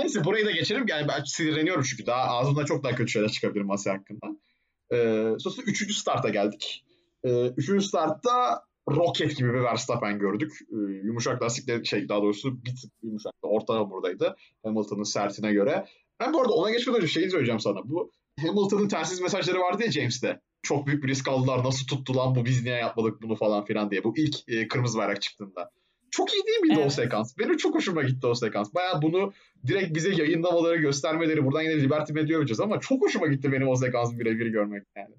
[0.00, 0.84] neyse burayı da geçelim.
[0.88, 4.26] Yani ben sinirleniyorum çünkü daha ağzımdan çok daha kötü şeyler çıkabilir Masi hakkında.
[4.92, 4.96] Ee,
[5.38, 6.84] sonrasında üçüncü starta geldik.
[7.24, 10.52] Ee, üçüncü startta roket gibi bir Verstappen gördük.
[10.72, 13.32] Ee, yumuşak lastikler şey daha doğrusu bir tık yumuşak.
[13.42, 14.36] Orta buradaydı.
[14.64, 15.86] Hamilton'ın sertine göre.
[16.20, 17.88] Ben bu arada ona geçmeden önce şeyi söyleyeceğim sana.
[17.88, 21.64] Bu Hamilton'ın telsiz mesajları vardı ya James'te çok büyük bir risk aldılar.
[21.64, 24.04] Nasıl tuttu lan bu biz niye yapmadık bunu falan filan diye.
[24.04, 25.70] Bu ilk e, kırmızı bayrak çıktığında.
[26.10, 26.86] Çok iyi değil miydi evet.
[26.86, 27.38] o sekans?
[27.38, 28.74] Benim çok hoşuma gitti o sekans.
[28.74, 29.32] Baya bunu
[29.66, 31.44] direkt bize yayınlamaları, göstermeleri.
[31.44, 35.14] Buradan yine Liberty Media öveceğiz ama çok hoşuma gitti benim o sekansı birebir görmek yani.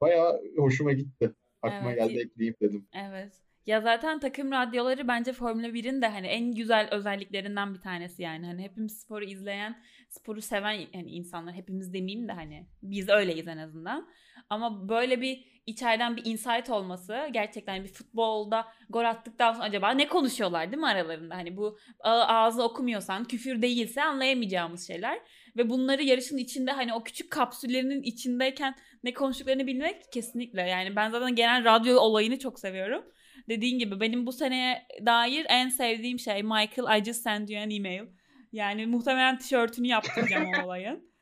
[0.00, 1.32] Baya hoşuma gitti.
[1.62, 1.98] Aklıma evet.
[1.98, 2.86] geldi ekleyeyim dedim.
[3.08, 3.32] Evet.
[3.66, 8.46] Ya zaten takım radyoları bence Formula 1'in de hani en güzel özelliklerinden bir tanesi yani.
[8.46, 13.58] Hani hepimiz sporu izleyen, sporu seven yani insanlar hepimiz demeyeyim de hani biz öyleyiz en
[13.58, 14.08] azından.
[14.50, 20.08] Ama böyle bir içeriden bir insight olması gerçekten bir futbolda gol attıktan sonra acaba ne
[20.08, 21.34] konuşuyorlar değil mi aralarında?
[21.36, 25.20] Hani bu ağzı okumuyorsan küfür değilse anlayamayacağımız şeyler.
[25.56, 30.62] Ve bunları yarışın içinde hani o küçük kapsüllerinin içindeyken ne konuştuklarını bilmek kesinlikle.
[30.62, 33.04] Yani ben zaten genel radyo olayını çok seviyorum.
[33.50, 37.70] Dediğin gibi benim bu seneye dair en sevdiğim şey Michael I just sent you an
[37.70, 38.04] email.
[38.52, 41.12] Yani muhtemelen tişörtünü yaptıracağım o olayın.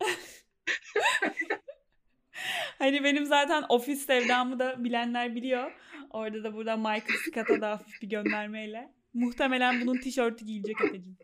[2.78, 5.72] hani benim zaten ofis sevdamı da bilenler biliyor.
[6.10, 8.94] Orada da burada Michael Scott'a da hafif bir göndermeyle.
[9.14, 11.16] Muhtemelen bunun tişörtü giyecek Efe'cim.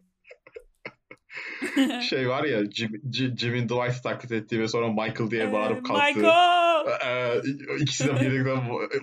[2.08, 5.86] şey var ya Jim, Jim, Jim'in Dwight taklit ettiği ve sonra Michael diye Ee, bağırıp
[5.86, 6.18] kalktı.
[6.18, 6.62] Michael!
[7.06, 7.40] Ee,
[7.80, 8.52] ikisi de birlikte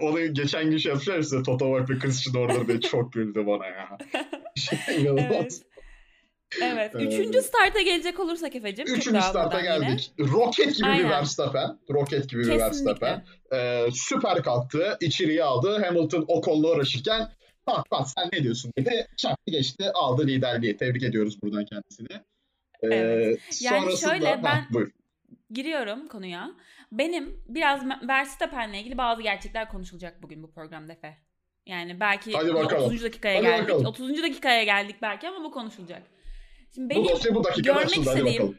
[0.02, 3.46] onu geçen gün şey yapmışlar ya size Toto Wolff ve Christian Order diye çok güldü
[3.48, 3.98] bana ya.
[4.56, 4.80] Şey.
[5.08, 5.62] Evet.
[6.62, 6.92] Evet.
[6.96, 6.96] Evet.
[6.96, 8.86] Üçüncü starta gelecek olursak Efe'cim.
[8.86, 9.88] Üçüncü starta dağılmadan yine.
[9.88, 10.12] geldik.
[10.20, 11.10] Roket gibi bir Aynen.
[11.10, 11.80] Verstappen.
[11.90, 13.20] Roket gibi bir Verstappen.
[13.20, 13.58] Kesinlikle.
[13.58, 14.98] Ee, süper kalktı.
[15.02, 15.84] içeriye aldı.
[15.86, 17.30] Hamilton o kolla uğraşırken
[17.68, 19.08] bak bak sen ne diyorsun dedi.
[19.18, 19.92] Çaktı geçti.
[19.94, 20.78] Aldı liderliği.
[20.78, 22.22] Tebrik ediyoruz buradan kendisini.
[22.84, 23.40] Ee, Evet.
[23.62, 24.92] Yani sonrasında- şöyle, Ha, ben- buyur.
[25.52, 26.52] Giriyorum konuya.
[26.92, 31.18] Benim biraz Verstappen'le ilgili bazı gerçekler konuşulacak bugün bu programda Efe.
[31.66, 32.84] Yani belki Hadi bakalım.
[32.86, 33.04] 30.
[33.04, 33.64] dakikaya Hadi geldik.
[33.70, 33.86] bakalım.
[33.86, 34.24] 30.
[34.24, 36.02] dakikaya geldik belki ama bu konuşulacak.
[36.76, 38.10] Şimdi benim Bu dosya bu görmek açıldı.
[38.10, 38.58] İstediğim-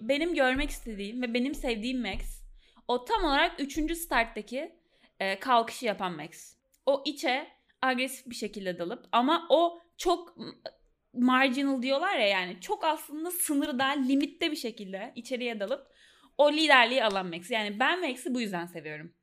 [0.00, 2.42] benim görmek istediğim ve benim sevdiğim Max
[2.88, 3.94] o tam olarak 3.
[3.96, 4.72] starttaki
[5.20, 6.56] e, kalkışı yapan Max.
[6.86, 7.46] O içe
[7.82, 10.36] agresif bir şekilde dalıp ama o çok
[11.14, 15.86] marginal diyorlar ya yani çok aslında sınırda limitte bir şekilde içeriye dalıp
[16.38, 17.50] o liderliği alan Max.
[17.50, 19.14] Yani ben Max'i bu yüzden seviyorum.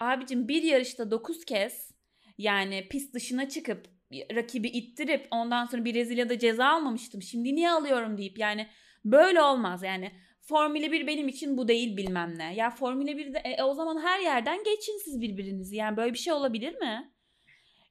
[0.00, 1.90] Abicim bir yarışta 9 kez
[2.38, 3.88] yani pist dışına çıkıp
[4.34, 7.22] rakibi ittirip ondan sonra Brezilya'da ceza almamıştım.
[7.22, 8.68] Şimdi niye alıyorum deyip yani
[9.04, 10.12] Böyle olmaz yani.
[10.40, 12.54] Formula 1 benim için bu değil bilmem ne.
[12.54, 15.76] Ya Formula 1'de e, o zaman her yerden geçin siz birbirinizi.
[15.76, 17.12] Yani böyle bir şey olabilir mi?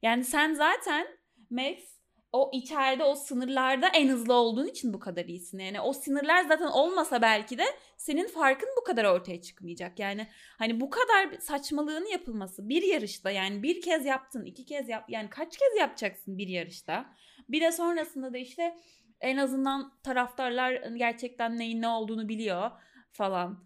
[0.02, 1.06] Yani sen zaten
[1.50, 1.98] Max
[2.32, 5.58] o içeride o sınırlarda en hızlı olduğun için bu kadar iyisin.
[5.58, 7.64] Yani o sınırlar zaten olmasa belki de
[7.96, 9.98] senin farkın bu kadar ortaya çıkmayacak.
[9.98, 10.26] Yani
[10.58, 15.30] hani bu kadar saçmalığın yapılması bir yarışta yani bir kez yaptın iki kez yap yani
[15.30, 17.14] kaç kez yapacaksın bir yarışta?
[17.48, 18.76] Bir de sonrasında da işte
[19.20, 22.70] en azından taraftarlar gerçekten neyin ne olduğunu biliyor
[23.12, 23.64] falan.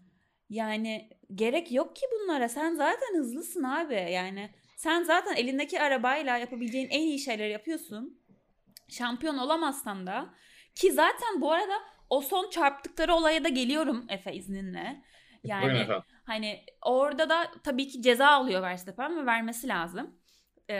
[0.49, 2.49] Yani gerek yok ki bunlara.
[2.49, 3.93] Sen zaten hızlısın abi.
[3.93, 4.49] Yani
[4.83, 8.19] sen zaten elindeki arabayla yapabileceğin en iyi şeyleri yapıyorsun.
[8.89, 10.33] Şampiyon olamazsan da
[10.75, 11.73] ki zaten bu arada
[12.09, 15.03] o son çarptıkları olaya da geliyorum Efe izninle.
[15.43, 15.87] Yani
[16.25, 20.19] hani orada da tabii ki ceza alıyor Verstappen ve vermesi lazım.
[20.69, 20.75] Ee,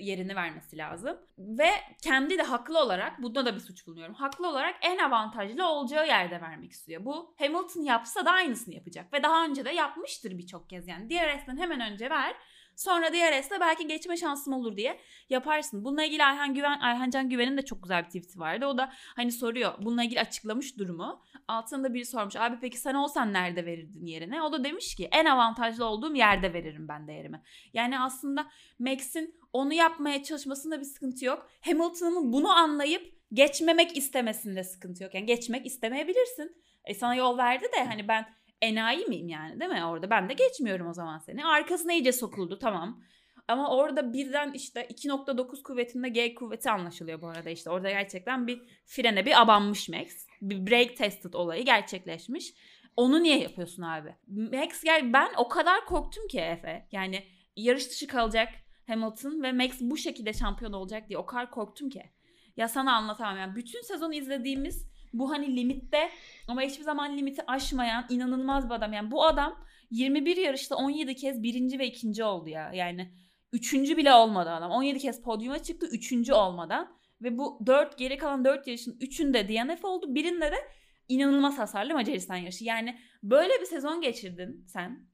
[0.00, 1.18] yerini vermesi lazım.
[1.38, 1.70] Ve
[2.02, 4.14] kendi de haklı olarak, bunda da bir suç bulunuyorum.
[4.14, 7.04] Haklı olarak en avantajlı olacağı yerde vermek istiyor.
[7.04, 9.12] Bu Hamilton yapsa da aynısını yapacak.
[9.12, 11.10] Ve daha önce de yapmıştır birçok kez yani.
[11.10, 12.34] DRS'den hemen önce ver.
[12.78, 15.84] Sonra DRS'de belki geçme şansım olur diye yaparsın.
[15.84, 18.66] Bununla ilgili Ayhan Güven, Ayhan Can Güven'in de çok güzel bir tweet'i vardı.
[18.66, 19.72] O da hani soruyor.
[19.82, 21.22] Bununla ilgili açıklamış durumu.
[21.48, 22.36] Altında biri sormuş.
[22.36, 24.42] Abi peki sen olsan nerede verirdin yerine?
[24.42, 27.42] O da demiş ki en avantajlı olduğum yerde veririm ben değerimi.
[27.72, 31.50] Yani aslında Max'in onu yapmaya çalışmasında bir sıkıntı yok.
[31.64, 35.14] Hamilton'ın bunu anlayıp geçmemek istemesinde sıkıntı yok.
[35.14, 36.56] Yani geçmek istemeyebilirsin.
[36.84, 40.10] E sana yol verdi de hani ben enayi miyim yani değil mi orada?
[40.10, 41.46] Ben de geçmiyorum o zaman seni.
[41.46, 43.02] Arkasına iyice sokuldu tamam.
[43.48, 47.70] Ama orada birden işte 2.9 kuvvetinde G kuvveti anlaşılıyor bu arada işte.
[47.70, 50.26] Orada gerçekten bir frene bir abanmış Max.
[50.42, 52.54] Bir brake tested olayı gerçekleşmiş.
[52.96, 54.14] Onu niye yapıyorsun abi?
[54.26, 56.88] Max gel ben o kadar korktum ki Efe.
[56.92, 57.24] Yani
[57.56, 58.48] yarış dışı kalacak
[58.86, 62.02] Hamilton ve Max bu şekilde şampiyon olacak diye o kadar korktum ki.
[62.56, 63.38] Ya sana anlatamam.
[63.38, 66.10] Yani bütün sezon izlediğimiz bu hani limitte
[66.48, 68.92] ama hiçbir zaman limiti aşmayan inanılmaz bir adam.
[68.92, 72.70] Yani bu adam 21 yarışta 17 kez birinci ve ikinci oldu ya.
[72.74, 73.12] Yani
[73.52, 74.70] üçüncü bile olmadı adam.
[74.70, 76.98] 17 kez podyuma çıktı üçüncü olmadan.
[77.22, 80.14] Ve bu 4 geri kalan 4 yarışın üçünde DNF oldu.
[80.14, 80.56] Birinde de
[81.08, 82.64] inanılmaz hasarlı Macaristan yarışı.
[82.64, 85.08] Yani böyle bir sezon geçirdin sen.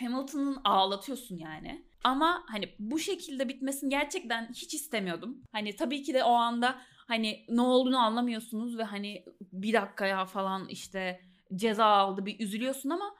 [0.00, 1.86] Hamilton'ın ağlatıyorsun yani.
[2.04, 5.42] Ama hani bu şekilde bitmesini gerçekten hiç istemiyordum.
[5.52, 10.68] Hani tabii ki de o anda hani ne olduğunu anlamıyorsunuz ve hani bir dakikaya falan
[10.68, 11.20] işte
[11.54, 13.14] ceza aldı bir üzülüyorsun ama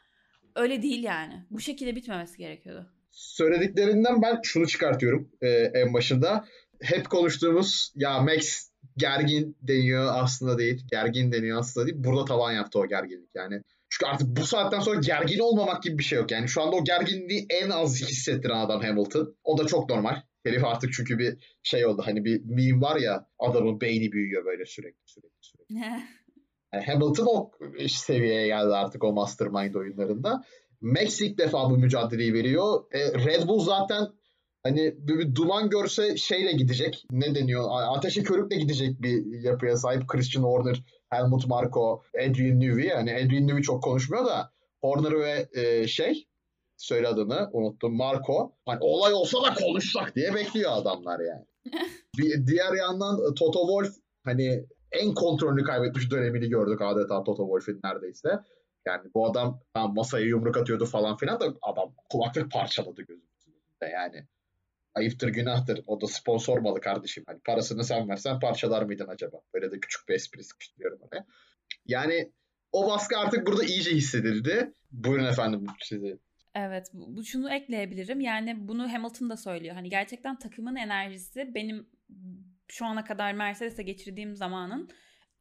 [0.57, 1.47] öyle değil yani.
[1.51, 2.87] Bu şekilde bitmemesi gerekiyordu.
[3.11, 6.45] Söylediklerinden ben şunu çıkartıyorum e, en başında.
[6.83, 10.87] Hep konuştuğumuz ya Max gergin deniyor aslında değil.
[10.91, 12.05] Gergin deniyor aslında değil.
[12.05, 13.63] Burada tavan yaptı o gerginlik yani.
[13.91, 16.31] Çünkü artık bu saatten sonra gergin olmamak gibi bir şey yok.
[16.31, 19.37] Yani şu anda o gerginliği en az hissettiren adam Hamilton.
[19.45, 20.23] O da çok normal.
[20.49, 22.03] Herif artık çünkü bir şey oldu.
[22.05, 25.75] Hani bir meme var ya adamın beyni büyüyor böyle sürekli sürekli sürekli.
[26.75, 27.51] Yani Hamilton o
[27.89, 30.45] seviyeye geldi artık o Mastermind oyunlarında.
[30.81, 32.85] Max ilk defa bu mücadeleyi veriyor.
[32.93, 34.07] E, Red Bull zaten
[34.63, 37.05] hani bir, bir duman görse şeyle gidecek.
[37.11, 37.69] Ne deniyor?
[37.71, 40.09] Ateşe körükle gidecek bir yapıya sahip.
[40.09, 42.89] Christian Horner, Helmut Marko, Adrian Newey.
[42.89, 46.28] Hani Adrian Newey çok konuşmuyor da Horner ve e, şey
[46.79, 47.97] söyle adını unuttum.
[47.97, 48.53] Marco.
[48.67, 51.45] Hani olay olsa da konuşsak diye bekliyor adamlar yani.
[52.19, 58.29] bir diğer yandan Toto Wolff hani en kontrolünü kaybetmiş dönemini gördük adeta Toto Wolff'in neredeyse.
[58.87, 64.27] Yani bu adam tam masaya yumruk atıyordu falan filan da adam kulaklık parçaladı gözümüzde yani.
[64.95, 65.83] Ayıptır günahtır.
[65.87, 67.25] O da sponsor malı kardeşim.
[67.27, 69.41] Hani parasını sen versen parçalar mıydın acaba?
[69.55, 71.25] Böyle de küçük bir espri sıkıştırıyorum hani.
[71.87, 72.33] Yani
[72.73, 74.73] o baskı artık burada iyice hissedildi.
[74.93, 76.19] Buyurun efendim sizi.
[76.55, 78.21] Evet bu şunu ekleyebilirim.
[78.21, 79.75] Yani bunu Hamilton da söylüyor.
[79.75, 81.89] Hani gerçekten takımın enerjisi benim
[82.69, 84.91] şu ana kadar Mercedes'e geçirdiğim zamanın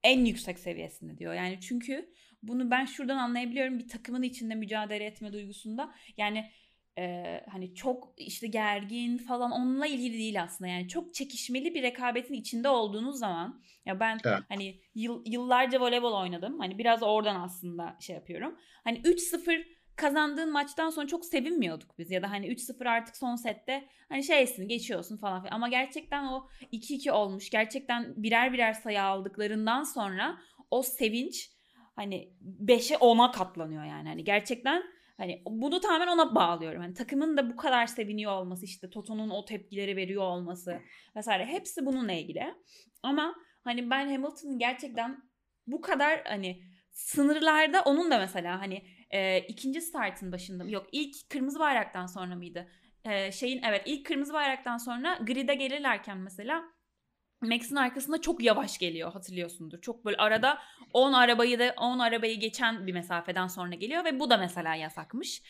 [0.04, 1.34] en yüksek seviyesinde diyor.
[1.34, 2.10] Yani çünkü
[2.44, 5.94] bunu ben şuradan anlayabiliyorum bir takımın içinde mücadele etme duygusunda.
[6.18, 6.52] Yani
[6.98, 10.72] e, hani çok işte gergin falan onunla ilgili değil aslında.
[10.72, 14.40] Yani çok çekişmeli bir rekabetin içinde olduğunuz zaman ya ben evet.
[14.50, 16.60] hani yıl, yıllarca voleybol oynadım.
[16.60, 18.60] Hani biraz oradan aslında şey yapıyorum.
[18.84, 23.88] Hani 3-0 kazandığın maçtan sonra çok sevinmiyorduk biz ya da hani 3-0 artık son sette
[24.10, 29.84] hani şeysin geçiyorsun falan filan ama gerçekten o 2-2 olmuş gerçekten birer birer sayı aldıklarından
[29.84, 30.38] sonra
[30.72, 31.52] o sevinç
[31.96, 32.34] hani
[32.66, 34.84] 5'e 10'a katlanıyor yani hani gerçekten
[35.18, 36.82] hani bunu tamamen ona bağlıyorum.
[36.82, 40.80] Hani takımın da bu kadar seviniyor olması işte Toto'nun o tepkileri veriyor olması
[41.16, 42.56] vesaire hepsi bununla ilgili.
[43.04, 45.18] Ama hani ben Hamilton'ın gerçekten
[45.68, 51.60] bu kadar hani sınırlarda onun da mesela hani e, ikinci startın başında yok ilk kırmızı
[51.60, 52.68] bayraktan sonra mıydı?
[53.06, 56.64] E, şeyin evet ilk kırmızı bayraktan sonra grid'e gelirlerken mesela
[57.42, 59.82] Max'in arkasında çok yavaş geliyor hatırlıyorsundur.
[59.82, 60.58] Çok böyle arada
[60.94, 65.42] 10 arabayı da 10 arabayı geçen bir mesafeden sonra geliyor ve bu da mesela yasakmış.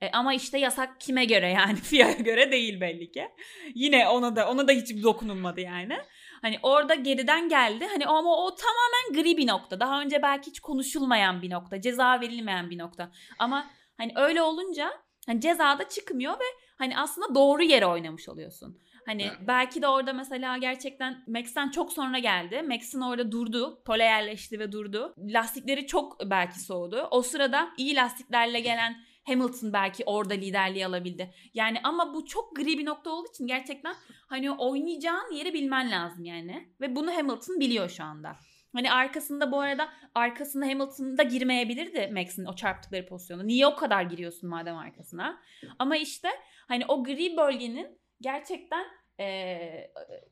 [0.00, 3.28] E, ama işte yasak kime göre yani FIA'ya göre değil belli ki.
[3.74, 5.96] Yine ona da ona da hiç dokunulmadı yani.
[6.42, 7.86] Hani orada geriden geldi.
[7.92, 9.80] Hani ama o tamamen gri bir nokta.
[9.80, 11.80] Daha önce belki hiç konuşulmayan bir nokta.
[11.80, 13.10] Ceza verilmeyen bir nokta.
[13.38, 14.92] Ama hani öyle olunca
[15.26, 16.44] hani cezada çıkmıyor ve
[16.78, 18.78] hani aslında doğru yere oynamış oluyorsun.
[19.06, 19.38] Hani evet.
[19.46, 22.62] belki de orada mesela gerçekten Max'ten çok sonra geldi.
[22.62, 23.82] Max'in orada durdu.
[23.84, 25.14] Pole yerleşti ve durdu.
[25.18, 27.08] Lastikleri çok belki soğudu.
[27.10, 31.34] O sırada iyi lastiklerle gelen Hamilton belki orada liderliği alabildi.
[31.54, 33.94] Yani ama bu çok gri bir nokta olduğu için gerçekten
[34.26, 36.68] hani oynayacağın yeri bilmen lazım yani.
[36.80, 38.36] Ve bunu Hamilton biliyor şu anda.
[38.72, 43.44] Hani arkasında bu arada arkasında Hamilton'da girmeyebilirdi Max'in o çarptıkları pozisyonda.
[43.44, 45.42] Niye o kadar giriyorsun madem arkasına?
[45.78, 46.28] Ama işte
[46.68, 48.84] hani o gri bölgenin gerçekten
[49.20, 49.58] e,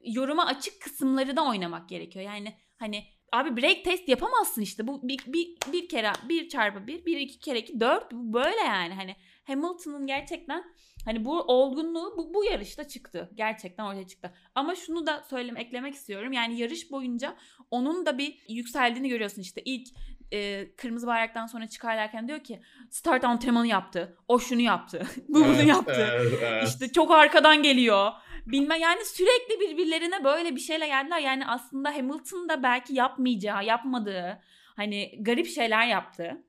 [0.05, 2.25] yoruma açık kısımları da oynamak gerekiyor.
[2.25, 3.05] Yani hani
[3.35, 4.87] Abi break test yapamazsın işte.
[4.87, 8.13] Bu bir, bir, bir kere bir çarpı bir, bir iki kere iki dört.
[8.13, 8.95] Bu böyle yani.
[8.95, 10.65] Hani Hamilton'ın gerçekten
[11.05, 13.31] hani bu olgunluğu bu, bu yarışta çıktı.
[13.35, 14.35] Gerçekten ortaya çıktı.
[14.55, 16.33] Ama şunu da söylem eklemek istiyorum.
[16.33, 17.37] Yani yarış boyunca
[17.71, 19.63] onun da bir yükseldiğini görüyorsun işte.
[19.65, 19.89] ilk
[20.35, 24.17] e, kırmızı bayraktan sonra çıkarlarken diyor ki start antrenmanı yaptı.
[24.29, 25.07] O şunu yaptı.
[25.29, 26.09] bu bunu yaptı.
[26.13, 26.69] Evet, evet.
[26.69, 28.13] İşte çok arkadan geliyor
[28.47, 31.19] bilme yani sürekli birbirlerine böyle bir şeyle geldiler.
[31.19, 34.41] Yani aslında Hamilton da belki yapmayacağı, yapmadığı
[34.77, 36.45] hani garip şeyler yaptı.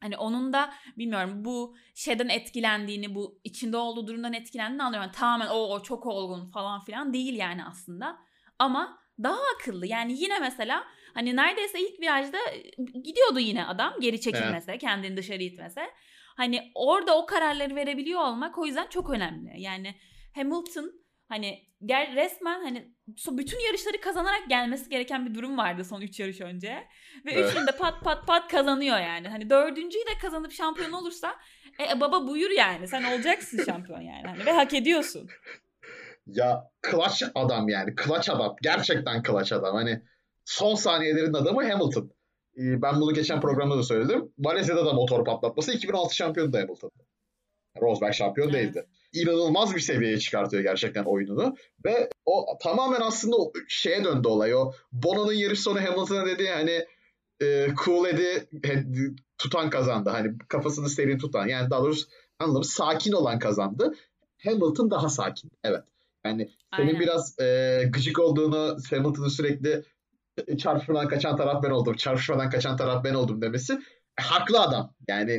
[0.00, 5.06] Hani onun da bilmiyorum bu şeyden etkilendiğini, bu içinde olduğu durumdan etkilendiğini anlıyorum.
[5.06, 8.18] Yani tamamen o çok olgun falan filan değil yani aslında.
[8.58, 9.86] Ama daha akıllı.
[9.86, 12.38] Yani yine mesela hani neredeyse ilk virajda
[13.04, 14.80] gidiyordu yine adam geri çekilmese, evet.
[14.80, 15.90] kendini dışarı itmese.
[16.36, 19.60] Hani orada o kararları verebiliyor olmak o yüzden çok önemli.
[19.60, 19.94] Yani
[20.34, 22.94] Hamilton Hani gel resmen hani
[23.30, 26.88] bütün yarışları kazanarak gelmesi gereken bir durum vardı son 3 yarış önce.
[27.26, 27.50] Ve evet.
[27.50, 29.28] üçünü de pat pat pat kazanıyor yani.
[29.28, 31.34] Hani dördüncüyü de kazanıp şampiyon olursa
[31.80, 32.88] e, baba buyur yani.
[32.88, 34.26] Sen olacaksın şampiyon yani.
[34.26, 35.28] Hani, ve hak ediyorsun.
[36.26, 37.94] Ya clutch adam yani.
[38.04, 38.56] Clutch adam.
[38.62, 39.74] Gerçekten clutch adam.
[39.74, 40.02] Hani
[40.44, 42.12] son saniyelerin adamı Hamilton.
[42.58, 44.32] Ee, ben bunu geçen programda da söyledim.
[44.38, 46.90] Valencia'da da motor patlatması 2006 şampiyonu da Hamilton.
[47.80, 48.54] Rosberg şampiyon evet.
[48.54, 51.56] değildi inanılmaz bir seviyeye çıkartıyor gerçekten oyununu.
[51.84, 53.36] Ve o tamamen aslında
[53.68, 54.54] şeye döndü olay.
[54.54, 56.86] O Bono'nun yarış sonu Hamilton'a dedi hani
[57.42, 58.48] e, cool edi
[59.38, 60.10] tutan kazandı.
[60.10, 61.46] Hani kafasını serin tutan.
[61.46, 62.06] Yani daha doğrusu
[62.38, 63.94] anlamı sakin olan kazandı.
[64.44, 65.50] Hamilton daha sakin.
[65.64, 65.82] Evet.
[66.24, 67.00] Yani senin Aynen.
[67.00, 69.84] biraz e, gıcık olduğunu Hamilton'ın sürekli
[70.58, 71.94] çarpışmadan kaçan taraf ben oldum.
[71.94, 73.72] Çarpışmadan kaçan taraf ben oldum demesi.
[74.18, 74.94] E, haklı adam.
[75.08, 75.32] Yani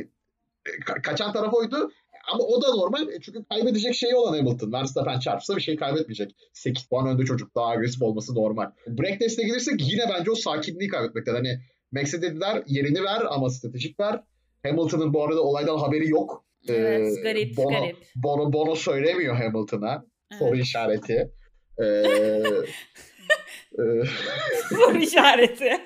[0.66, 1.90] e, ka- kaçan taraf oydu
[2.32, 3.08] ama o da normal.
[3.08, 4.72] E, çünkü kaybedecek şeyi olan Hamilton.
[4.72, 6.36] Verstappen çarpsa bir şey kaybetmeyecek.
[6.52, 7.54] 8 puan önde çocuk.
[7.54, 8.70] Daha agresif olması normal.
[8.86, 11.34] Break test'e gelirsek yine bence o sakinliği kaybetmekten.
[11.34, 11.60] Hani
[11.92, 14.20] Max'e dediler yerini ver ama stratejik ver.
[14.62, 16.44] Hamilton'ın bu arada olaydan haberi yok.
[16.68, 17.96] Evet, ee, garip, Bono, garip.
[18.16, 20.04] Bono, Bono söylemiyor Hamilton'a.
[20.30, 20.38] Evet.
[20.38, 21.30] Soru işareti.
[21.82, 21.84] Ee,
[24.68, 25.70] soru işareti.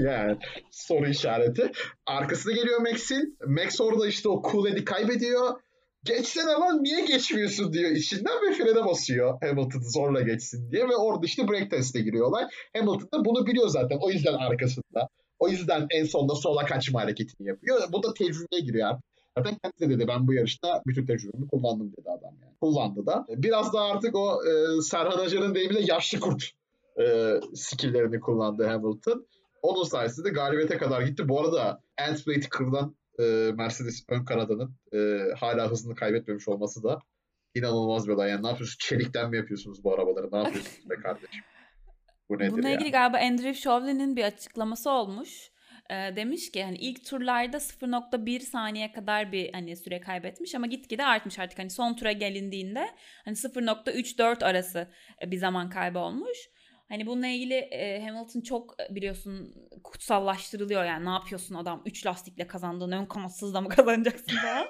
[0.00, 0.36] yani
[0.70, 1.72] soru işareti.
[2.06, 3.38] Arkasına geliyor Max'in.
[3.46, 5.60] Max orada işte o cool ed'i kaybediyor.
[6.04, 11.26] geçsene lan niye geçmiyorsun diyor içinden ve frene basıyor Hamilton zorla geçsin diye ve orada
[11.26, 12.44] işte break teste giriyorlar.
[12.76, 15.08] Hamilton da bunu biliyor zaten o yüzden arkasında.
[15.38, 17.80] O yüzden en sonunda sola kaçma hareketini yapıyor.
[17.92, 19.00] Bu da tecrübeye giriyor.
[19.38, 22.54] Zaten kendisi de dedi ben bu yarışta bütün tecrübemi kullandım dedi adam yani.
[22.60, 23.26] Kullandı da.
[23.28, 26.52] Biraz da artık o e, Serhan Acar'ın deyimiyle yaşlı kurt
[27.00, 29.26] e, skilllerini kullandı Hamilton.
[29.62, 31.28] Onun sayesinde galibiyete kadar gitti.
[31.28, 33.22] Bu arada end plate'i kırılan e,
[33.54, 36.98] Mercedes ön kanadının e, hala hızını kaybetmemiş olması da
[37.54, 38.30] inanılmaz bir olay.
[38.30, 38.78] Yani ne yapıyorsunuz?
[38.80, 40.32] Çelikten mi yapıyorsunuz bu arabaları?
[40.32, 41.44] Ne yapıyorsunuz be kardeşim?
[42.28, 45.50] Bu nedir Bununla ilgili galiba Andrew Chauvelin'in bir açıklaması olmuş.
[45.90, 51.04] E, demiş ki hani ilk turlarda 0.1 saniye kadar bir hani süre kaybetmiş ama gitgide
[51.04, 52.86] artmış artık hani son tura gelindiğinde
[53.24, 54.88] hani 0.3-4 arası
[55.26, 56.38] bir zaman kaybı olmuş.
[56.88, 62.92] Hani bununla ilgili e, Hamilton çok biliyorsun kutsallaştırılıyor yani ne yapıyorsun adam 3 lastikle kazandığın
[62.92, 64.66] ön kanatsız da mı kazanacaksın falan.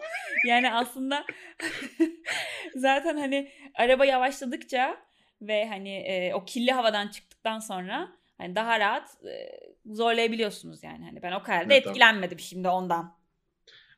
[0.46, 1.24] yani aslında
[2.76, 4.96] zaten hani araba yavaşladıkça
[5.42, 8.08] ve hani e, o kirli havadan çıktıktan sonra
[8.38, 11.04] hani daha rahat e, zorlayabiliyorsunuz yani.
[11.04, 13.18] Hani ben o kadar da evet, etkilenmedim şimdi ondan.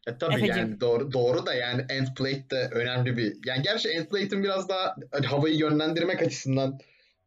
[0.07, 0.57] E tabii Efecim.
[0.57, 4.69] yani doğru doğru da yani end plate de önemli bir yani gerçi end plate'in biraz
[4.69, 6.79] daha hani havayı yönlendirmek açısından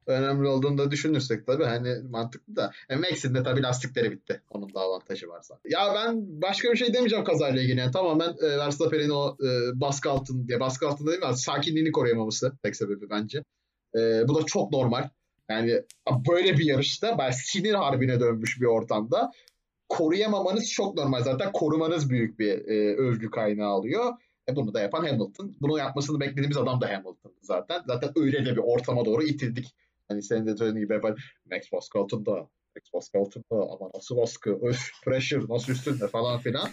[0.07, 2.71] önemli olduğunu da düşünürsek tabii hani mantıklı da.
[2.89, 4.41] E, Max'in de tabii lastikleri bitti.
[4.49, 5.59] Onun da avantajı varsa.
[5.69, 7.79] Ya ben başka bir şey demeyeceğim kazayla ilgili.
[7.79, 11.37] Yani tamamen e, Verstappen'in o e, baskı altın diye baskı altında değil mi?
[11.37, 13.43] Sakinliğini koruyamaması tek sebebi bence.
[13.95, 15.09] E, bu da çok normal.
[15.49, 15.81] Yani
[16.29, 19.31] böyle bir yarışta ben sinir harbine dönmüş bir ortamda
[19.89, 21.23] koruyamamanız çok normal.
[21.23, 24.13] Zaten korumanız büyük bir e, övgü kaynağı alıyor.
[24.49, 25.55] E bunu da yapan Hamilton.
[25.61, 27.81] Bunu yapmasını beklediğimiz adam da Hamilton zaten.
[27.87, 29.75] Zaten öyle de bir ortama doğru itildik.
[30.07, 30.99] Hani senin de söylediğin gibi
[31.51, 32.31] Max baskı altında.
[32.75, 34.59] Max baskı altında ama nasıl baskı?
[34.61, 36.69] Öf pressure nasıl üstünde falan filan.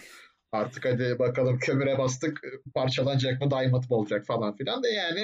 [0.51, 2.41] Artık hadi bakalım kömüre bastık
[2.73, 5.19] parçalanacak mı diamond mı olacak falan filan da yani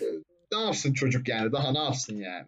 [0.00, 0.04] e,
[0.52, 2.46] ne yapsın çocuk yani daha ne yapsın yani.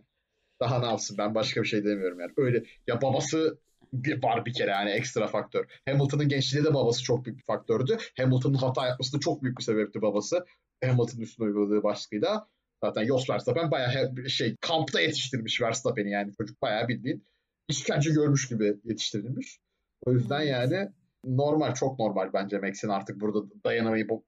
[0.61, 2.33] Daha ne yapsın ben başka bir şey demiyorum yani.
[2.37, 3.59] Öyle ya babası
[3.93, 5.65] bir var bir kere yani ekstra faktör.
[5.89, 7.97] Hamilton'ın gençliğinde de babası çok büyük bir faktördü.
[8.17, 10.45] Hamilton'ın hata yapması da çok büyük bir sebepti babası.
[10.85, 12.49] Hamilton'ın üstüne uyguladığı baskıyla.
[12.85, 17.25] Zaten Jos Verstappen bayağı şey kampta yetiştirmiş Verstappen'i yani çocuk bayağı bildiğin
[17.69, 19.61] işkence görmüş gibi yetiştirilmiş.
[20.07, 20.89] O yüzden yani
[21.25, 24.25] normal çok normal bence Max'in artık burada dayanamayıp bu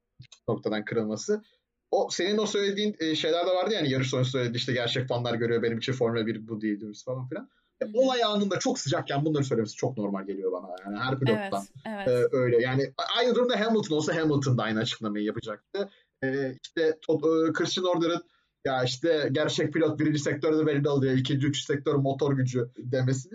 [0.49, 1.43] noktadan kırılması.
[1.91, 5.35] O senin o söylediğin e, şeyler de vardı yani yarış sonrası söyledi işte gerçek fanlar
[5.35, 7.51] görüyor benim için Formula 1 bu değil diyoruz falan filan.
[7.83, 11.65] E, olay anında çok sıcakken bunları söylemesi çok normal geliyor bana yani her pilottan.
[11.87, 12.09] Evet, evet.
[12.09, 15.91] Ee, öyle yani aynı durumda Hamilton olsa Hamilton da aynı açıklamayı yapacaktı.
[16.25, 18.23] Ee, işte e, Christian Horner'ın
[18.65, 21.13] ya işte gerçek pilot birinci sektörde belli oluyor.
[21.13, 23.29] ikinci, üçüncü sektör motor gücü demesi.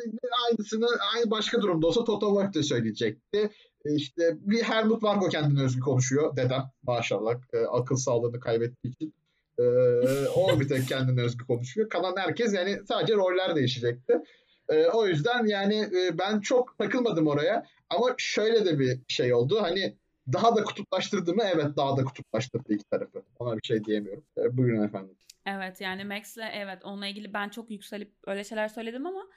[0.49, 3.49] Aynısını aynı başka durumda olsa Toto Wolff de söyleyecekti.
[3.85, 6.35] E, işte bir Helmut Marko kendine özgü konuşuyor.
[6.35, 9.13] Dedem maşallah e, akıl sağlığını kaybettiği için.
[9.59, 9.63] E,
[10.35, 11.89] o bir tek kendine özgü konuşuyor.
[11.89, 14.13] Kalan herkes yani sadece roller değişecekti.
[14.69, 17.65] E, o yüzden yani e, ben çok takılmadım oraya.
[17.89, 19.61] Ama şöyle de bir şey oldu.
[19.61, 19.97] Hani
[20.33, 21.43] daha da kutuplaştırdı mı?
[21.53, 23.23] Evet daha da kutuplaştırdı iki tarafı.
[23.39, 24.23] Ona bir şey diyemiyorum.
[24.37, 25.15] E, buyurun efendim.
[25.45, 29.27] Evet yani Max'le evet onunla ilgili ben çok yükselip öyle şeyler söyledim ama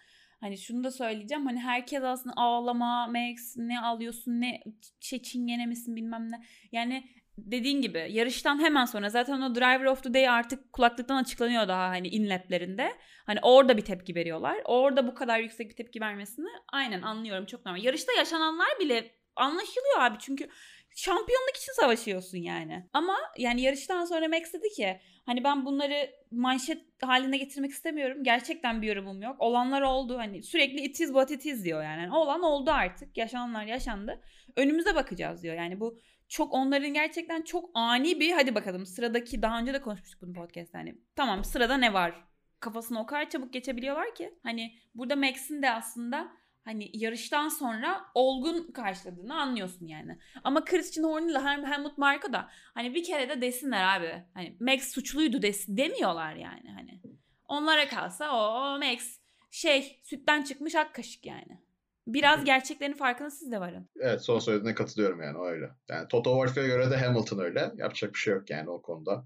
[0.40, 1.46] hani şunu da söyleyeceğim.
[1.46, 4.60] Hani herkes aslında ağlama Max ne alıyorsun ne
[5.00, 6.42] şey çingene misin bilmem ne.
[6.72, 7.04] Yani
[7.38, 11.88] dediğin gibi yarıştan hemen sonra zaten o Driver of the Day artık kulaklıktan açıklanıyor daha
[11.88, 12.92] hani inletlerinde.
[13.26, 14.58] Hani orada bir tepki veriyorlar.
[14.64, 17.82] Orada bu kadar yüksek bir tepki vermesini aynen anlıyorum çok normal.
[17.82, 20.48] Yarışta yaşananlar bile anlaşılıyor abi çünkü
[20.96, 22.88] şampiyonluk için savaşıyorsun yani.
[22.92, 28.24] Ama yani yarıştan sonra Max dedi ki hani ben bunları manşet haline getirmek istemiyorum.
[28.24, 29.36] Gerçekten bir yorumum yok.
[29.38, 30.18] Olanlar oldu.
[30.18, 32.00] Hani sürekli it is what it is diyor yani.
[32.02, 33.16] yani olan oldu artık.
[33.16, 34.20] Yaşananlar yaşandı.
[34.56, 35.54] Önümüze bakacağız diyor.
[35.54, 40.22] Yani bu çok onların gerçekten çok ani bir hadi bakalım sıradaki daha önce de konuşmuştuk
[40.22, 42.30] bunu podcast'te hani tamam sırada ne var
[42.60, 46.32] kafasına o kadar çabuk geçebiliyorlar ki hani burada Max'in de aslında
[46.64, 50.18] hani yarıştan sonra olgun karşıladığını anlıyorsun yani.
[50.44, 54.24] Ama Christian Horner ile Helmut Marko da hani bir kere de desinler abi.
[54.34, 57.00] Hani Max suçluydu des demiyorlar yani hani.
[57.48, 59.18] Onlara kalsa o, Max
[59.50, 61.60] şey sütten çıkmış ak kaşık yani.
[62.06, 63.88] Biraz gerçeklerin farkında siz de varın.
[63.96, 65.70] Evet son söylediğine katılıyorum yani öyle.
[65.88, 67.72] Yani Toto Wolff'e göre de Hamilton öyle.
[67.76, 69.24] Yapacak bir şey yok yani o konuda.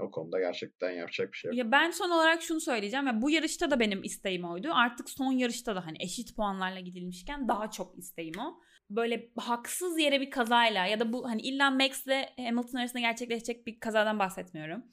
[0.00, 1.58] O konuda gerçekten yapacak bir şey yok.
[1.58, 3.06] Ya ben son olarak şunu söyleyeceğim.
[3.06, 4.70] Ya bu yarışta da benim isteğim oydu.
[4.72, 8.60] Artık son yarışta da hani eşit puanlarla gidilmişken daha çok isteğim o.
[8.90, 13.66] Böyle haksız yere bir kazayla ya da bu hani illa Max ile Hamilton arasında gerçekleşecek
[13.66, 14.84] bir kazadan bahsetmiyorum.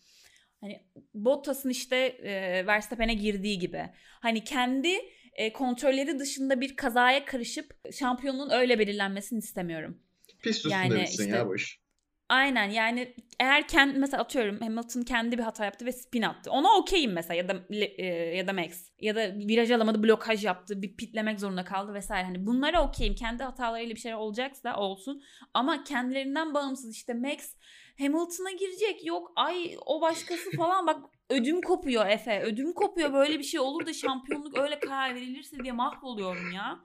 [0.62, 3.90] Hani Bottas'ın işte e, Verstappen'e girdiği gibi.
[4.22, 4.96] Hani kendi
[5.34, 10.02] e, kontrolleri dışında bir kazaya karışıp şampiyonluğun öyle belirlenmesini istemiyorum.
[10.44, 11.82] Pist üstünde yani işte, ya bu iş.
[12.30, 16.52] Aynen yani eğer kendi mesela atıyorum Hamilton kendi bir hata yaptı ve spin attı.
[16.52, 18.06] Ona okeyim mesela ya da e,
[18.36, 22.26] ya da Max ya da viraj alamadı blokaj yaptı bir pitlemek zorunda kaldı vesaire.
[22.26, 25.24] Hani bunlara okeyim kendi hatalarıyla bir şeyler olacaksa olsun
[25.54, 27.56] ama kendilerinden bağımsız işte Max
[28.00, 30.98] Hamilton'a girecek yok ay o başkası falan bak
[31.30, 35.74] ödüm kopuyor Efe ödüm kopuyor böyle bir şey olur da şampiyonluk öyle karar verilirse diye
[35.74, 36.80] mahvoluyorum ya.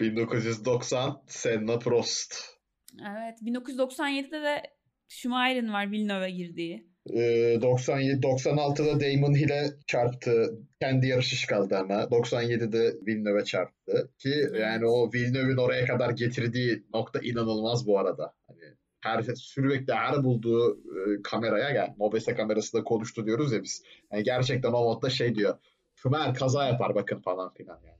[0.00, 2.57] 1990 Senna Prost.
[3.00, 4.62] Evet 1997'de de
[5.08, 6.88] Schumacher'in var Villeneuve'e girdiği.
[7.14, 10.58] Ee, 97 96'da Damon Hill'e çarptı.
[10.80, 14.60] Kendi yarışı kaldı ama 97'de Villeneuve çarptı ki evet.
[14.60, 18.34] yani o Villeneuve'in oraya kadar getirdiği nokta inanılmaz bu arada.
[18.46, 18.60] Hani
[19.00, 21.94] her sürekli her bulduğu e, kameraya gel.
[21.98, 23.82] Mobese kamerası da konuştu diyoruz ya biz.
[24.12, 25.58] Yani gerçekten o modda şey diyor.
[25.94, 27.98] Schumacher kaza yapar bakın falan filan yani.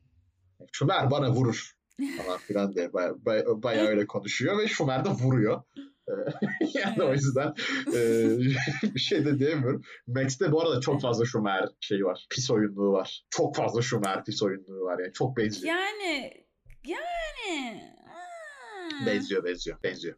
[0.73, 3.13] Schumacher bana vurur falan filan diye baya,
[3.63, 5.63] baya, öyle konuşuyor ve Schumacher de vuruyor.
[6.75, 7.55] yani o yüzden
[7.95, 8.01] e,
[8.95, 9.83] bir şey de diyemiyorum.
[10.07, 12.27] Max'te bu arada çok fazla Schumacher şeyi var.
[12.31, 13.25] Pis oyunluğu var.
[13.31, 14.99] Çok fazla Schumacher pis oyunluğu var.
[14.99, 15.75] Yani çok benziyor.
[15.75, 16.33] Yani
[16.87, 17.83] yani
[19.07, 20.17] benziyor benziyor benziyor.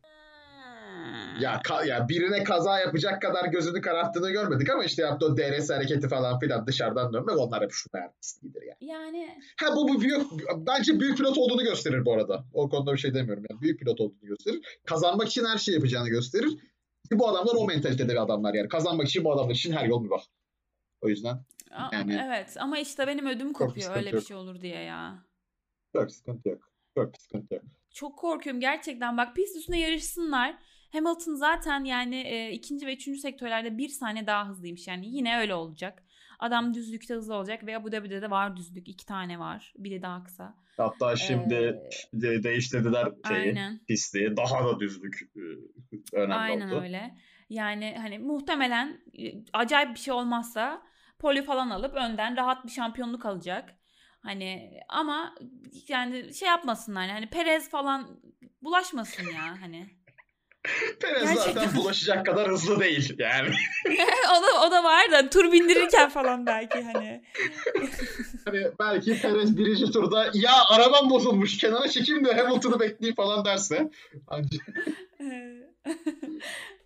[1.41, 5.71] Ya, ka- ya birine kaza yapacak kadar gözünü kararttığını görmedik ama işte yaptığı o DRS
[5.71, 7.89] hareketi falan filan dışarıdan dönmek onlar hep şu
[8.21, 8.91] pisliğidir yani.
[8.91, 9.39] Yani.
[9.61, 10.23] Ha bu, bu büyük,
[10.57, 12.45] bence büyük pilot olduğunu gösterir bu arada.
[12.53, 13.45] O konuda bir şey demiyorum.
[13.51, 14.81] Yani büyük pilot olduğunu gösterir.
[14.85, 16.59] Kazanmak için her şey yapacağını gösterir.
[17.13, 18.69] Bu adamlar o mentalitede adamlar yani.
[18.69, 20.23] Kazanmak için bu adamlar için her yol mübah.
[21.01, 21.45] O yüzden
[21.93, 22.21] yani.
[22.27, 25.25] Evet ama işte benim ödüm kopuyor öyle bir şey olur diye ya.
[25.93, 26.71] Çok sıkıntı yok.
[26.95, 27.65] Çok sıkıntı yok.
[27.95, 29.17] Çok korkuyorum gerçekten.
[29.17, 30.59] Bak pist üstünde yarışsınlar.
[30.93, 34.89] Hamilton zaten yani e, ikinci ve üçüncü sektörlerde bir saniye daha hızlıymış.
[34.89, 36.03] Yani yine öyle olacak.
[36.39, 38.89] Adam düzlükte hızlı olacak ve Abu Dhabi'de de var düzlük.
[38.89, 39.73] iki tane var.
[39.79, 40.55] Biri daha kısa.
[40.77, 43.81] Hatta şimdi ee, de değiştirdiler şeyi, aynen.
[43.89, 44.35] pisti.
[44.37, 45.41] Daha da düzlük e,
[46.17, 46.75] önemli aynen oldu.
[46.75, 47.15] Aynen öyle.
[47.49, 50.83] Yani hani muhtemelen e, acayip bir şey olmazsa
[51.19, 53.75] poli falan alıp önden rahat bir şampiyonluk alacak.
[54.21, 55.35] Hani ama
[55.89, 58.21] yani şey yapmasınlar yani Perez falan
[58.63, 59.87] bulaşmasın ya hani.
[61.01, 61.53] Perez Gerçekten.
[61.53, 63.49] zaten bulaşacak kadar hızlı değil yani.
[64.31, 67.23] o da o da var da tur bindirirken falan belki hani.
[68.45, 73.91] hani belki Perez birinci turda ya arabam bozulmuş kenara çekeyim de Hamilton'ı bekleyeyim falan derse.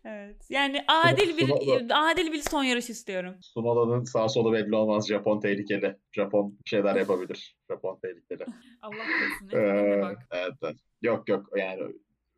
[0.04, 0.36] evet.
[0.48, 1.50] Yani adil bir
[1.90, 3.34] adil bir son yarış istiyorum.
[3.40, 5.08] Sunoda'nın sağ solu belli olmaz.
[5.08, 5.96] Japon tehlikeli.
[6.12, 7.56] Japon şeyler yapabilir.
[7.70, 8.44] Japon tehlikeli.
[8.82, 9.58] Allah korusun.
[9.58, 9.60] Ee.
[9.60, 10.76] Evet, evet.
[11.02, 11.82] Yok yok yani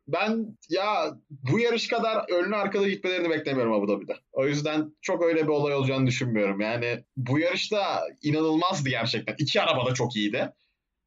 [0.07, 4.17] ben ya bu yarış kadar önlü arkada gitmelerini beklemiyorum Abu Dhabi'de.
[4.31, 6.61] O yüzden çok öyle bir olay olacağını düşünmüyorum.
[6.61, 9.35] Yani bu yarışta inanılmazdı gerçekten.
[9.37, 10.53] İki araba da çok iyiydi.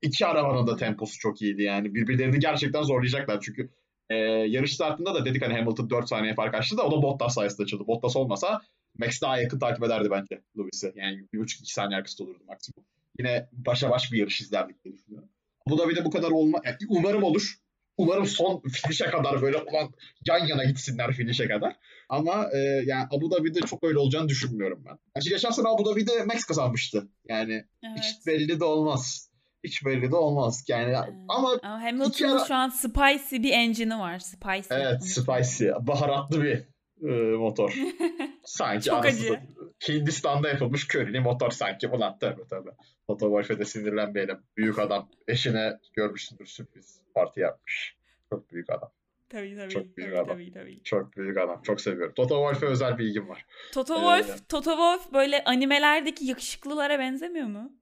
[0.03, 1.95] İki arabanın da temposu çok iyiydi yani.
[1.95, 3.41] Birbirlerini gerçekten zorlayacaklar.
[3.41, 3.71] Çünkü
[4.11, 7.35] e, yarış startında da dedik hani Hamilton 4 saniye fark açtı da o da Bottas
[7.35, 7.87] sayesinde açıldı.
[7.87, 8.61] Bottas olmasa
[8.99, 10.93] Max daha yakın takip ederdi bence Lewis'i.
[10.97, 12.85] Yani 1,5-2 saniye arkasında olurdu maksimum.
[13.19, 15.29] Yine başa baş bir yarış izlerdik diye düşünüyorum.
[15.69, 16.61] Bu da bir de bu kadar olma.
[16.65, 17.60] Yani umarım olur.
[18.01, 19.95] Umarım son finish'e kadar böyle ulan
[20.29, 21.77] yan yana gitsinler finish'e kadar.
[22.09, 24.99] Ama e, yani Abu Dhabi'de çok öyle olacağını düşünmüyorum ben.
[25.17, 27.09] Yani geçen sene Abu Dhabi'de Max kazanmıştı.
[27.29, 27.99] Yani evet.
[27.99, 29.31] hiç belli de olmaz.
[29.65, 30.65] Hiç belli de olmaz.
[30.69, 31.15] Yani evet.
[31.29, 32.45] ama, ama Hamilton'ın ara...
[32.45, 34.19] şu an spicy bir engine'ı var.
[34.19, 34.75] Spicy.
[34.75, 35.69] Evet, spicy.
[35.81, 36.63] Baharatlı bir
[37.09, 37.75] e, motor.
[38.45, 39.41] sanki Çok acı.
[39.89, 41.89] Hindistan'da yapılmış körili motor sanki.
[41.89, 42.71] Ulan tabii tabii.
[43.07, 44.39] Toto Wolff'e de sinirlenmeyelim.
[44.57, 45.09] Büyük adam.
[45.29, 47.97] Eşine görmüşsündür sürpriz parti yapmış.
[48.31, 48.91] Çok büyük adam.
[49.29, 49.71] Tabii tabii.
[49.71, 50.37] Çok büyük tabii, adam.
[50.37, 50.83] Tabii, tabii.
[50.85, 51.63] Çok büyük adam.
[51.63, 52.15] Çok seviyorum.
[52.15, 53.47] Toto Wolff'e özel bir ilgim var.
[53.73, 57.73] Toto Wolff, ee, Toto Wolff böyle animelerdeki yakışıklılara benzemiyor mu?